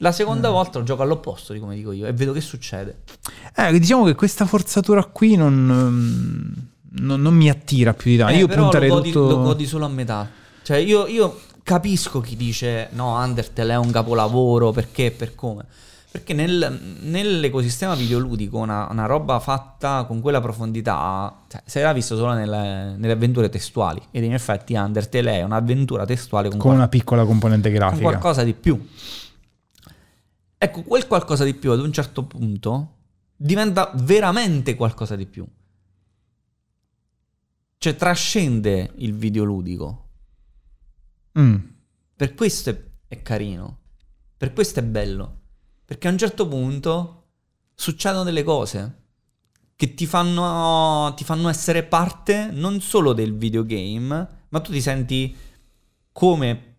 La 0.00 0.12
seconda 0.12 0.50
volta 0.50 0.78
lo 0.78 0.84
gioco 0.84 1.00
all'opposto 1.00 1.54
di 1.54 1.58
come 1.58 1.74
dico 1.74 1.92
io 1.92 2.04
e 2.06 2.12
vedo 2.12 2.34
che 2.34 2.42
succede. 2.42 2.98
Eh, 3.56 3.72
diciamo 3.78 4.04
che 4.04 4.14
questa 4.14 4.44
forzatura 4.44 5.02
qui 5.04 5.34
non, 5.34 5.54
mm, 5.54 6.52
non- 7.06 7.22
non 7.22 7.32
mi 7.32 7.48
attira 7.48 7.94
più 7.94 8.10
di 8.10 8.18
tanto. 8.18 8.34
Eh, 8.34 8.38
Io 8.40 8.46
però 8.48 8.62
punterei 8.64 8.88
lo 8.90 8.94
godi, 8.96 9.10
tutto... 9.12 9.28
lo 9.30 9.42
godi 9.42 9.64
solo 9.64 9.86
a 9.86 9.88
metà. 9.88 10.28
Cioè, 10.62 10.76
io, 10.76 11.06
io 11.06 11.40
capisco 11.62 12.20
chi 12.20 12.36
dice 12.36 12.90
no, 12.92 13.16
Undertale 13.16 13.72
è 13.72 13.76
un 13.78 13.90
capolavoro 13.90 14.72
perché 14.72 15.06
e 15.06 15.10
per 15.12 15.34
come. 15.34 15.64
Perché 16.16 16.32
nel- 16.32 16.96
nell'ecosistema 17.02 17.94
videoludico 17.94 18.56
una, 18.56 18.88
una 18.90 19.04
roba 19.04 19.38
fatta 19.38 20.06
con 20.06 20.22
quella 20.22 20.40
profondità 20.40 21.44
cioè, 21.46 21.62
se 21.66 21.82
l'ha 21.82 21.92
visto 21.92 22.16
solo 22.16 22.32
nelle, 22.32 22.96
nelle 22.96 23.12
avventure 23.12 23.50
testuali. 23.50 24.00
Ed 24.10 24.24
in 24.24 24.32
effetti 24.32 24.72
Undertale 24.72 25.32
è 25.32 25.42
un'avventura 25.42 26.06
testuale 26.06 26.48
con, 26.48 26.56
con 26.56 26.68
qual- 26.68 26.80
una 26.80 26.88
piccola 26.88 27.26
componente 27.26 27.68
con 27.68 27.78
grafica. 27.78 28.02
qualcosa 28.02 28.44
di 28.44 28.54
più. 28.54 28.82
Ecco, 30.56 30.82
quel 30.84 31.06
qualcosa 31.06 31.44
di 31.44 31.52
più 31.52 31.70
ad 31.70 31.80
un 31.80 31.92
certo 31.92 32.24
punto 32.24 32.94
diventa 33.36 33.92
veramente 33.96 34.74
qualcosa 34.74 35.16
di 35.16 35.26
più. 35.26 35.46
Cioè 37.76 37.94
trascende 37.94 38.92
il 38.96 39.12
videoludico. 39.12 40.08
Mm. 41.38 41.56
Per 42.16 42.34
questo 42.34 42.70
è, 42.70 42.82
è 43.06 43.20
carino. 43.20 43.80
Per 44.34 44.54
questo 44.54 44.80
è 44.80 44.82
bello. 44.82 45.40
Perché 45.86 46.08
a 46.08 46.10
un 46.10 46.18
certo 46.18 46.48
punto 46.48 47.22
succedono 47.74 48.24
delle 48.24 48.42
cose 48.42 49.04
che 49.76 49.94
ti 49.94 50.04
fanno, 50.06 51.14
ti 51.14 51.22
fanno 51.22 51.48
essere 51.48 51.84
parte 51.84 52.48
non 52.50 52.80
solo 52.80 53.12
del 53.12 53.36
videogame, 53.36 54.28
ma 54.48 54.60
tu 54.60 54.72
ti 54.72 54.80
senti 54.80 55.36
come 56.10 56.76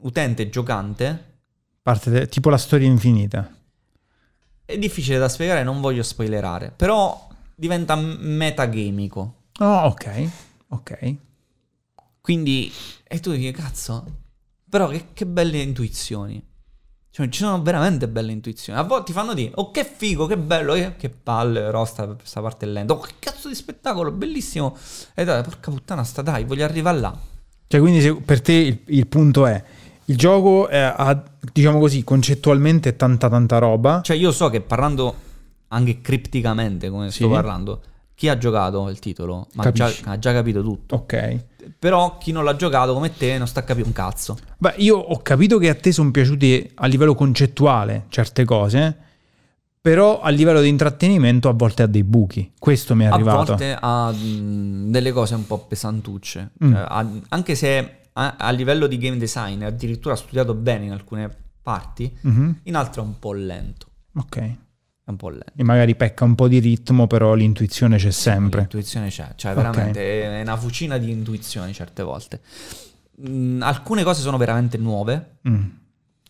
utente 0.00 0.48
giocante. 0.48 1.40
Parte 1.82 2.10
de- 2.10 2.26
tipo 2.28 2.50
la 2.50 2.58
storia 2.58 2.88
infinita. 2.88 3.54
È 4.64 4.76
difficile 4.76 5.18
da 5.18 5.28
spiegare, 5.28 5.62
non 5.62 5.80
voglio 5.80 6.02
spoilerare, 6.02 6.72
però 6.74 7.28
diventa 7.54 7.94
metagamico. 7.94 9.44
Oh, 9.60 9.86
ok. 9.86 10.30
Ok. 10.68 11.14
Quindi, 12.20 12.72
e 13.04 13.20
tu 13.20 13.30
dici, 13.32 13.50
cazzo, 13.52 14.04
però 14.68 14.88
che, 14.88 15.12
che 15.12 15.24
belle 15.26 15.60
intuizioni. 15.60 16.44
Cioè, 17.10 17.28
ci 17.30 17.40
sono 17.42 17.60
veramente 17.62 18.06
belle 18.06 18.30
intuizioni. 18.32 18.78
A 18.78 18.82
volte 18.82 19.06
ti 19.06 19.12
fanno 19.12 19.34
dire, 19.34 19.50
oh 19.56 19.70
che 19.70 19.84
figo, 19.84 20.26
che 20.26 20.36
bello, 20.38 20.74
che, 20.74 20.94
che 20.96 21.08
palle, 21.08 21.60
però 21.62 21.84
sta, 21.84 22.16
sta 22.22 22.40
parte 22.40 22.66
è 22.66 22.68
lenta. 22.68 22.92
Oh 22.92 22.98
che 23.00 23.14
cazzo 23.18 23.48
di 23.48 23.54
spettacolo, 23.54 24.12
bellissimo. 24.12 24.76
E 25.14 25.24
dai, 25.24 25.42
porca 25.42 25.70
puttana, 25.70 26.04
sta 26.04 26.22
dai, 26.22 26.44
voglio 26.44 26.64
arrivare 26.64 27.00
là. 27.00 27.16
Cioè, 27.66 27.80
quindi 27.80 28.00
se- 28.00 28.14
per 28.14 28.40
te 28.40 28.52
il, 28.52 28.80
il 28.86 29.06
punto 29.08 29.46
è 29.46 29.62
Il 30.06 30.16
gioco 30.16 30.68
è, 30.68 30.78
ha, 30.78 31.22
diciamo 31.52 31.78
così, 31.78 32.02
concettualmente 32.04 32.96
tanta 32.96 33.28
tanta 33.28 33.58
roba. 33.58 34.00
Cioè 34.02 34.16
io 34.16 34.30
so 34.32 34.48
che 34.48 34.60
parlando 34.60 35.14
anche 35.68 36.00
cripticamente 36.00 36.88
come 36.88 37.10
Sì. 37.10 37.18
sto 37.18 37.28
parlando, 37.30 37.82
chi 38.18 38.28
ha 38.28 38.36
giocato 38.36 38.88
il 38.88 38.98
titolo 38.98 39.46
ma 39.54 39.62
ha 39.62 39.70
già, 39.70 39.88
ha 40.06 40.18
già 40.18 40.32
capito 40.32 40.60
tutto. 40.60 40.96
Ok. 40.96 41.44
Però 41.78 42.18
chi 42.18 42.32
non 42.32 42.42
l'ha 42.42 42.56
giocato 42.56 42.92
come 42.92 43.14
te 43.16 43.38
non 43.38 43.46
sta 43.46 43.60
a 43.60 43.62
capire 43.62 43.86
un 43.86 43.92
cazzo. 43.92 44.36
Beh, 44.58 44.74
io 44.78 44.96
ho 44.98 45.22
capito 45.22 45.58
che 45.58 45.68
a 45.68 45.76
te 45.76 45.92
sono 45.92 46.10
piaciute 46.10 46.72
a 46.74 46.86
livello 46.86 47.14
concettuale 47.14 48.06
certe 48.08 48.44
cose, 48.44 48.96
però 49.80 50.20
a 50.20 50.30
livello 50.30 50.60
di 50.60 50.66
intrattenimento 50.68 51.48
a 51.48 51.52
volte 51.52 51.84
ha 51.84 51.86
dei 51.86 52.02
buchi. 52.02 52.50
Questo 52.58 52.96
mi 52.96 53.04
è 53.04 53.06
A 53.06 53.12
arrivato. 53.14 53.44
volte 53.54 53.76
ha 53.80 54.10
mh, 54.10 54.90
delle 54.90 55.12
cose 55.12 55.36
un 55.36 55.46
po' 55.46 55.58
pesantucce. 55.66 56.50
Mm. 56.64 56.74
Ha- 56.74 57.10
anche 57.28 57.54
se 57.54 57.98
a, 58.14 58.34
a 58.36 58.50
livello 58.50 58.88
di 58.88 58.98
game 58.98 59.16
design 59.16 59.62
addirittura 59.62 60.14
ha 60.14 60.16
studiato 60.16 60.54
bene 60.54 60.86
in 60.86 60.90
alcune 60.92 61.30
parti, 61.62 62.12
Mhm. 62.22 62.60
in 62.64 62.74
altre 62.74 63.00
è 63.00 63.04
un 63.04 63.16
po' 63.20 63.32
lento. 63.32 63.86
Ok. 64.16 64.52
Un 65.08 65.16
po' 65.16 65.30
lento. 65.30 65.52
E 65.56 65.62
magari 65.62 65.94
pecca 65.96 66.24
un 66.24 66.34
po' 66.34 66.48
di 66.48 66.58
ritmo, 66.58 67.06
però 67.06 67.34
l'intuizione 67.34 67.96
c'è 67.96 68.10
sempre. 68.10 68.60
L'intuizione 68.60 69.08
c'è, 69.08 69.32
cioè 69.36 69.54
veramente 69.54 70.22
è 70.22 70.42
una 70.42 70.56
fucina 70.56 70.98
di 70.98 71.10
intuizioni 71.10 71.72
certe 71.72 72.02
volte. 72.02 72.40
Mm, 73.26 73.62
alcune 73.62 74.02
cose 74.04 74.20
sono 74.20 74.36
veramente 74.36 74.76
nuove, 74.76 75.36
Mm. 75.48 75.64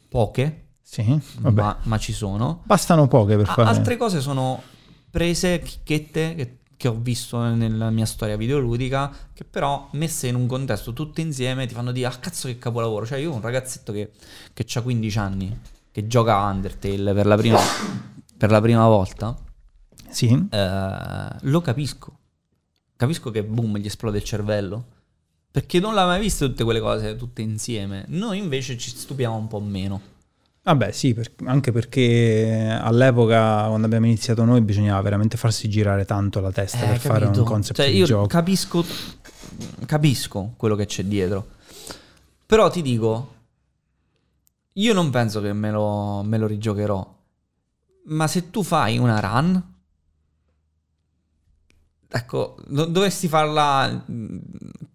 poche, 0.08 0.66
Sì, 0.80 1.20
vabbè. 1.38 1.60
ma, 1.60 1.76
ma 1.82 1.98
ci 1.98 2.12
sono. 2.12 2.62
Bastano 2.64 3.08
poche 3.08 3.36
per 3.36 3.46
fare. 3.46 3.68
altre 3.68 3.96
cose 3.96 4.20
sono 4.20 4.62
prese, 5.10 5.60
chicchette 5.60 6.34
che, 6.34 6.58
che 6.76 6.88
ho 6.88 6.94
visto 6.94 7.38
nella 7.42 7.90
mia 7.90 8.06
storia 8.06 8.36
videoludica, 8.36 9.10
che 9.34 9.44
però 9.44 9.88
messe 9.92 10.28
in 10.28 10.36
un 10.36 10.46
contesto 10.46 10.92
tutte 10.92 11.20
insieme 11.20 11.66
ti 11.66 11.74
fanno 11.74 11.90
dire, 11.92 12.06
ah 12.06 12.16
cazzo 12.18 12.46
che 12.48 12.58
capolavoro. 12.58 13.04
Cioè 13.04 13.18
io 13.18 13.32
ho 13.32 13.34
un 13.34 13.40
ragazzetto 13.40 13.92
che, 13.92 14.12
che 14.54 14.64
ha 14.72 14.80
15 14.80 15.18
anni, 15.18 15.58
che 15.90 16.06
gioca 16.06 16.36
a 16.38 16.48
Undertale 16.50 17.12
per 17.12 17.26
la 17.26 17.36
prima, 17.36 17.58
per 18.38 18.50
la 18.50 18.60
prima 18.62 18.86
volta, 18.86 19.36
Sì. 20.08 20.46
eh, 20.50 21.28
lo 21.40 21.60
capisco. 21.60 22.16
Capisco 22.96 23.30
che 23.30 23.44
boom, 23.44 23.76
gli 23.78 23.86
esplode 23.86 24.16
il 24.18 24.24
cervello. 24.24 24.84
Perché 25.50 25.80
non 25.80 25.94
l'ha 25.94 26.04
mai 26.06 26.20
viste 26.20 26.46
tutte 26.46 26.62
quelle 26.64 26.80
cose 26.80 27.16
tutte 27.16 27.42
insieme. 27.42 28.04
Noi 28.08 28.38
invece 28.38 28.76
ci 28.78 28.90
stupiamo 28.90 29.34
un 29.36 29.48
po' 29.48 29.60
meno. 29.60 30.00
Vabbè, 30.62 30.92
sì, 30.92 31.14
per- 31.14 31.32
anche 31.46 31.72
perché 31.72 32.78
all'epoca, 32.80 33.66
quando 33.68 33.86
abbiamo 33.86 34.06
iniziato 34.06 34.44
noi, 34.44 34.60
bisognava 34.60 35.00
veramente 35.00 35.36
farsi 35.36 35.68
girare 35.68 36.04
tanto 36.04 36.40
la 36.40 36.52
testa 36.52 36.84
Eh, 36.84 36.88
per 36.88 36.98
fare 36.98 37.20
capito? 37.24 37.40
un 37.40 37.46
concept 37.46 37.80
Cioè, 37.80 37.90
di 37.90 37.96
io 37.96 38.04
gioco. 38.04 38.26
capisco, 38.26 38.84
capisco 39.86 40.52
quello 40.56 40.76
che 40.76 40.86
c'è 40.86 41.04
dietro. 41.04 41.46
Però 42.46 42.68
ti 42.70 42.82
dico, 42.82 43.34
io 44.74 44.92
non 44.92 45.10
penso 45.10 45.40
che 45.40 45.52
me 45.52 45.70
lo, 45.70 46.22
me 46.22 46.38
lo 46.38 46.46
rigiocherò. 46.46 47.16
Ma 48.08 48.26
se 48.26 48.50
tu 48.50 48.62
fai 48.62 48.98
una 48.98 49.20
run, 49.20 49.62
ecco, 52.08 52.56
do- 52.66 52.86
dovresti 52.86 53.28
farla 53.28 53.88
mh, 53.88 54.38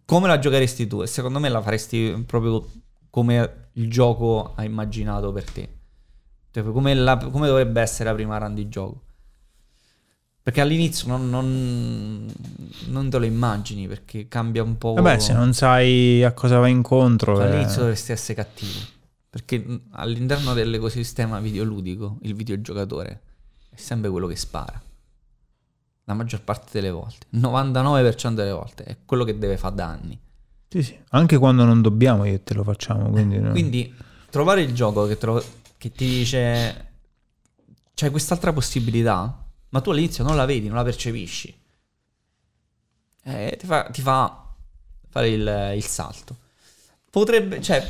come 0.05 0.27
la 0.27 0.39
giocheresti 0.39 0.87
tu. 0.87 1.01
E 1.01 1.07
secondo 1.07 1.39
me 1.39 1.49
la 1.49 1.61
faresti 1.61 2.23
proprio 2.25 2.67
come 3.09 3.67
il 3.73 3.89
gioco 3.89 4.53
ha 4.55 4.63
immaginato 4.63 5.31
per 5.31 5.49
te. 5.49 5.69
Cioè, 6.51 6.63
come, 6.63 6.93
la- 6.93 7.17
come 7.17 7.47
dovrebbe 7.47 7.81
essere 7.81 8.09
la 8.09 8.15
prima 8.15 8.37
run 8.37 8.53
di 8.53 8.69
gioco. 8.69 9.01
Perché 10.43 10.59
all'inizio 10.59 11.07
non, 11.07 11.29
non- 11.29 12.31
non 12.87 13.09
te 13.09 13.17
lo 13.17 13.25
immagini 13.25 13.87
perché 13.87 14.27
cambia 14.27 14.61
un 14.61 14.77
po'. 14.77 14.93
Vabbè, 14.93 15.17
se 15.19 15.33
non 15.33 15.53
sai 15.53 16.21
a 16.23 16.33
cosa 16.33 16.59
vai 16.59 16.71
incontro... 16.71 17.35
Cioè, 17.35 17.45
eh, 17.45 17.47
all'inizio 17.49 17.79
dovresti 17.81 18.11
essere 18.11 18.33
cattivo. 18.33 18.79
Perché 19.33 19.57
mh, 19.57 19.81
all'interno 19.93 20.53
dell'ecosistema 20.53 21.39
videoludico 21.39 22.19
il 22.21 22.35
videogiocatore 22.35 23.21
è 23.71 23.77
sempre 23.77 24.11
quello 24.11 24.27
che 24.27 24.35
spara. 24.35 24.79
La 26.03 26.13
maggior 26.13 26.43
parte 26.43 26.69
delle 26.73 26.91
volte. 26.91 27.25
Il 27.31 27.39
99% 27.39 28.33
delle 28.35 28.51
volte 28.51 28.83
è 28.83 28.97
quello 29.03 29.23
che 29.23 29.35
deve 29.39 29.57
fare 29.57 29.73
danni. 29.73 30.19
Sì, 30.67 30.83
sì. 30.83 30.99
Anche 31.09 31.39
quando 31.39 31.65
non 31.65 31.81
dobbiamo 31.81 32.25
io 32.25 32.39
te 32.41 32.53
lo 32.53 32.63
facciamo, 32.63 33.09
quindi... 33.09 33.39
no. 33.39 33.49
Quindi 33.49 33.91
trovare 34.29 34.61
il 34.61 34.71
gioco 34.75 35.07
che, 35.07 35.17
tro- 35.17 35.43
che 35.79 35.91
ti 35.91 36.05
dice 36.05 36.91
c'è 37.95 38.11
quest'altra 38.11 38.53
possibilità, 38.53 39.45
ma 39.69 39.81
tu 39.81 39.89
all'inizio 39.89 40.23
non 40.23 40.35
la 40.35 40.45
vedi, 40.45 40.67
non 40.67 40.75
la 40.75 40.83
percepisci. 40.83 41.59
Eh, 43.23 43.55
ti, 43.59 43.65
fa, 43.65 43.85
ti 43.85 44.01
fa 44.01 44.47
fare 45.09 45.29
il, 45.29 45.71
il 45.75 45.83
salto. 45.83 46.37
Potrebbe, 47.13 47.61
cioè, 47.61 47.87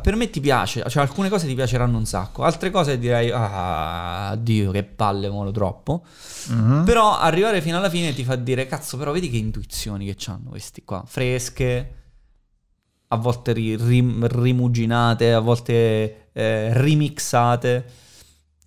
per 0.00 0.16
me 0.16 0.30
ti 0.30 0.40
piace, 0.40 0.82
cioè 0.88 1.02
alcune 1.02 1.28
cose 1.28 1.46
ti 1.46 1.54
piaceranno 1.54 1.98
un 1.98 2.06
sacco, 2.06 2.42
altre 2.42 2.70
cose 2.70 2.98
direi, 2.98 3.30
ah, 3.30 4.34
Dio, 4.40 4.70
che 4.70 4.82
palle, 4.82 5.28
molo 5.28 5.50
troppo. 5.50 6.02
Mhm. 6.48 6.84
Però 6.86 7.18
arrivare 7.18 7.60
fino 7.60 7.76
alla 7.76 7.90
fine 7.90 8.14
ti 8.14 8.24
fa 8.24 8.34
dire, 8.34 8.66
cazzo, 8.66 8.96
però 8.96 9.12
vedi 9.12 9.28
che 9.28 9.36
intuizioni 9.36 10.06
che 10.06 10.16
hanno 10.30 10.48
questi 10.48 10.84
qua, 10.86 11.04
fresche, 11.06 11.94
a 13.08 13.16
volte 13.16 13.52
ri- 13.52 13.76
rim- 13.76 14.24
rimuginate, 14.24 15.34
a 15.34 15.40
volte 15.40 16.28
eh, 16.32 16.72
remixate. 16.72 17.84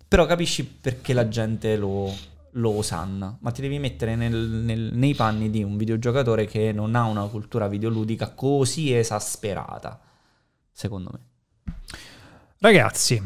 Però 0.06 0.24
capisci 0.24 0.64
perché 0.64 1.14
la 1.14 1.26
gente 1.26 1.76
lo, 1.76 2.14
lo 2.56 2.70
osanna. 2.76 3.36
Ma 3.40 3.50
ti 3.50 3.60
devi 3.60 3.78
mettere 3.78 4.16
nel- 4.16 4.34
nel- 4.34 4.90
nei 4.94 5.14
panni 5.14 5.50
di 5.50 5.62
un 5.62 5.76
videogiocatore 5.76 6.46
che 6.46 6.72
non 6.72 6.94
ha 6.94 7.04
una 7.04 7.26
cultura 7.26 7.68
videoludica 7.68 8.30
così 8.34 8.92
esasperata, 8.94 10.00
secondo 10.72 11.10
me. 11.12 11.74
Ragazzi, 12.58 13.22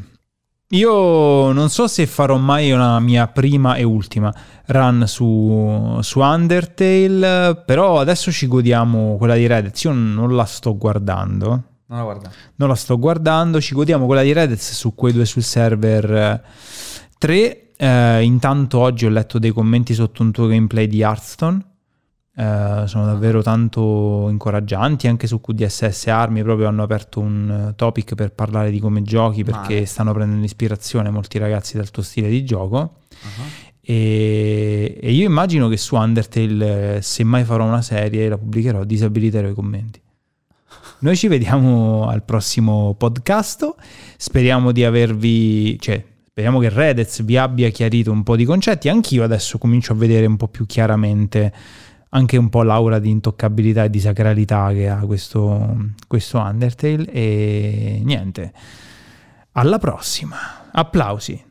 io 0.73 1.53
non 1.53 1.69
so 1.71 1.87
se 1.87 2.07
farò 2.07 2.37
mai 2.37 2.73
una 2.73 2.99
mia 3.01 3.27
prima 3.29 3.77
e 3.77 3.83
ultima 3.85 4.33
run 4.67 5.05
su, 5.07 5.99
su 6.01 6.21
Undertale, 6.21 7.63
però 7.65 8.01
adesso 8.01 8.31
ci 8.33 8.47
godiamo 8.47 9.17
quella 9.17 9.35
di 9.37 9.47
Reddit. 9.47 9.83
Io 9.85 9.93
non 9.93 10.35
la 10.35 10.45
sto 10.45 10.77
guardando, 10.77 11.49
Non 11.87 11.99
la 11.99 12.03
guarda. 12.03 12.31
non 12.57 12.69
la 12.69 12.75
sto 12.75 12.99
guardando, 12.99 13.61
ci 13.61 13.75
godiamo 13.75 14.07
quella 14.07 14.23
di 14.23 14.33
Reddit 14.33 14.59
su 14.59 14.95
quei 14.95 15.13
due 15.13 15.25
sul 15.25 15.43
server 15.43 16.43
3. 17.19 17.70
Intanto 17.87 18.79
oggi 18.79 19.07
ho 19.07 19.11
letto 19.11 19.39
dei 19.39 19.53
commenti 19.53 19.95
sotto 19.95 20.23
un 20.23 20.33
tuo 20.33 20.47
gameplay 20.47 20.87
di 20.87 21.01
Hearthstone. 21.01 21.65
Eh, 22.37 22.85
sono 22.87 23.05
davvero 23.07 23.43
tanto 23.43 24.29
incoraggianti 24.31 25.09
anche 25.09 25.27
su 25.27 25.41
QDSS 25.41 26.07
Army 26.07 26.43
proprio 26.43 26.69
hanno 26.69 26.85
aperto 26.85 27.19
un 27.19 27.69
eh, 27.71 27.75
topic 27.75 28.15
per 28.15 28.33
parlare 28.33 28.71
di 28.71 28.79
come 28.79 29.03
giochi 29.03 29.43
perché 29.43 29.75
Male. 29.75 29.87
stanno 29.87 30.13
prendendo 30.13 30.45
ispirazione 30.45 31.11
molti 31.11 31.39
ragazzi 31.39 31.77
dal 31.77 31.91
tuo 31.91 32.03
stile 32.03 32.29
di 32.29 32.45
gioco 32.45 32.99
Uh-huh. 33.23 33.45
e, 33.83 34.99
e 34.99 35.13
io 35.13 35.27
immagino 35.27 35.69
che 35.69 35.77
su 35.77 35.97
Undertale 35.97 37.03
se 37.03 37.23
mai 37.25 37.45
farò 37.45 37.67
una 37.67 37.83
serie 37.83 38.31
la 38.31 38.39
pubblicherò 38.39 38.85
disabiliterò 38.85 39.49
i 39.49 39.53
commenti 39.53 40.01
noi 41.01 41.17
ci 41.17 41.29
vediamo 41.29 42.09
al 42.09 42.23
prossimo 42.23 42.95
podcast 42.95 43.75
speriamo 44.17 44.73
di 44.73 44.85
avervi 44.85 45.79
cioè 45.81 46.03
speriamo 46.31 46.61
che 46.61 46.69
Redez 46.69 47.25
vi 47.25 47.37
abbia 47.37 47.69
chiarito 47.71 48.13
un 48.13 48.23
po' 48.23 48.37
di 48.37 48.45
concetti. 48.45 48.89
Anch'io 48.89 49.25
adesso 49.25 49.59
comincio 49.59 49.93
a 49.93 49.97
vedere 49.97 50.27
un 50.27 50.37
po' 50.37 50.47
più 50.47 50.65
chiaramente 50.65 51.53
anche 52.13 52.37
un 52.37 52.49
po' 52.49 52.63
l'aura 52.63 52.99
di 52.99 53.11
intoccabilità 53.11 53.85
e 53.85 53.91
di 53.91 54.01
sacralità 54.01 54.73
che 54.73 54.89
ha 54.89 54.99
questo, 55.01 55.77
questo 56.07 56.39
Undertale. 56.39 57.11
E 57.11 58.01
niente. 58.05 58.53
Alla 59.53 59.79
prossima. 59.79 60.37
Applausi 60.73 61.49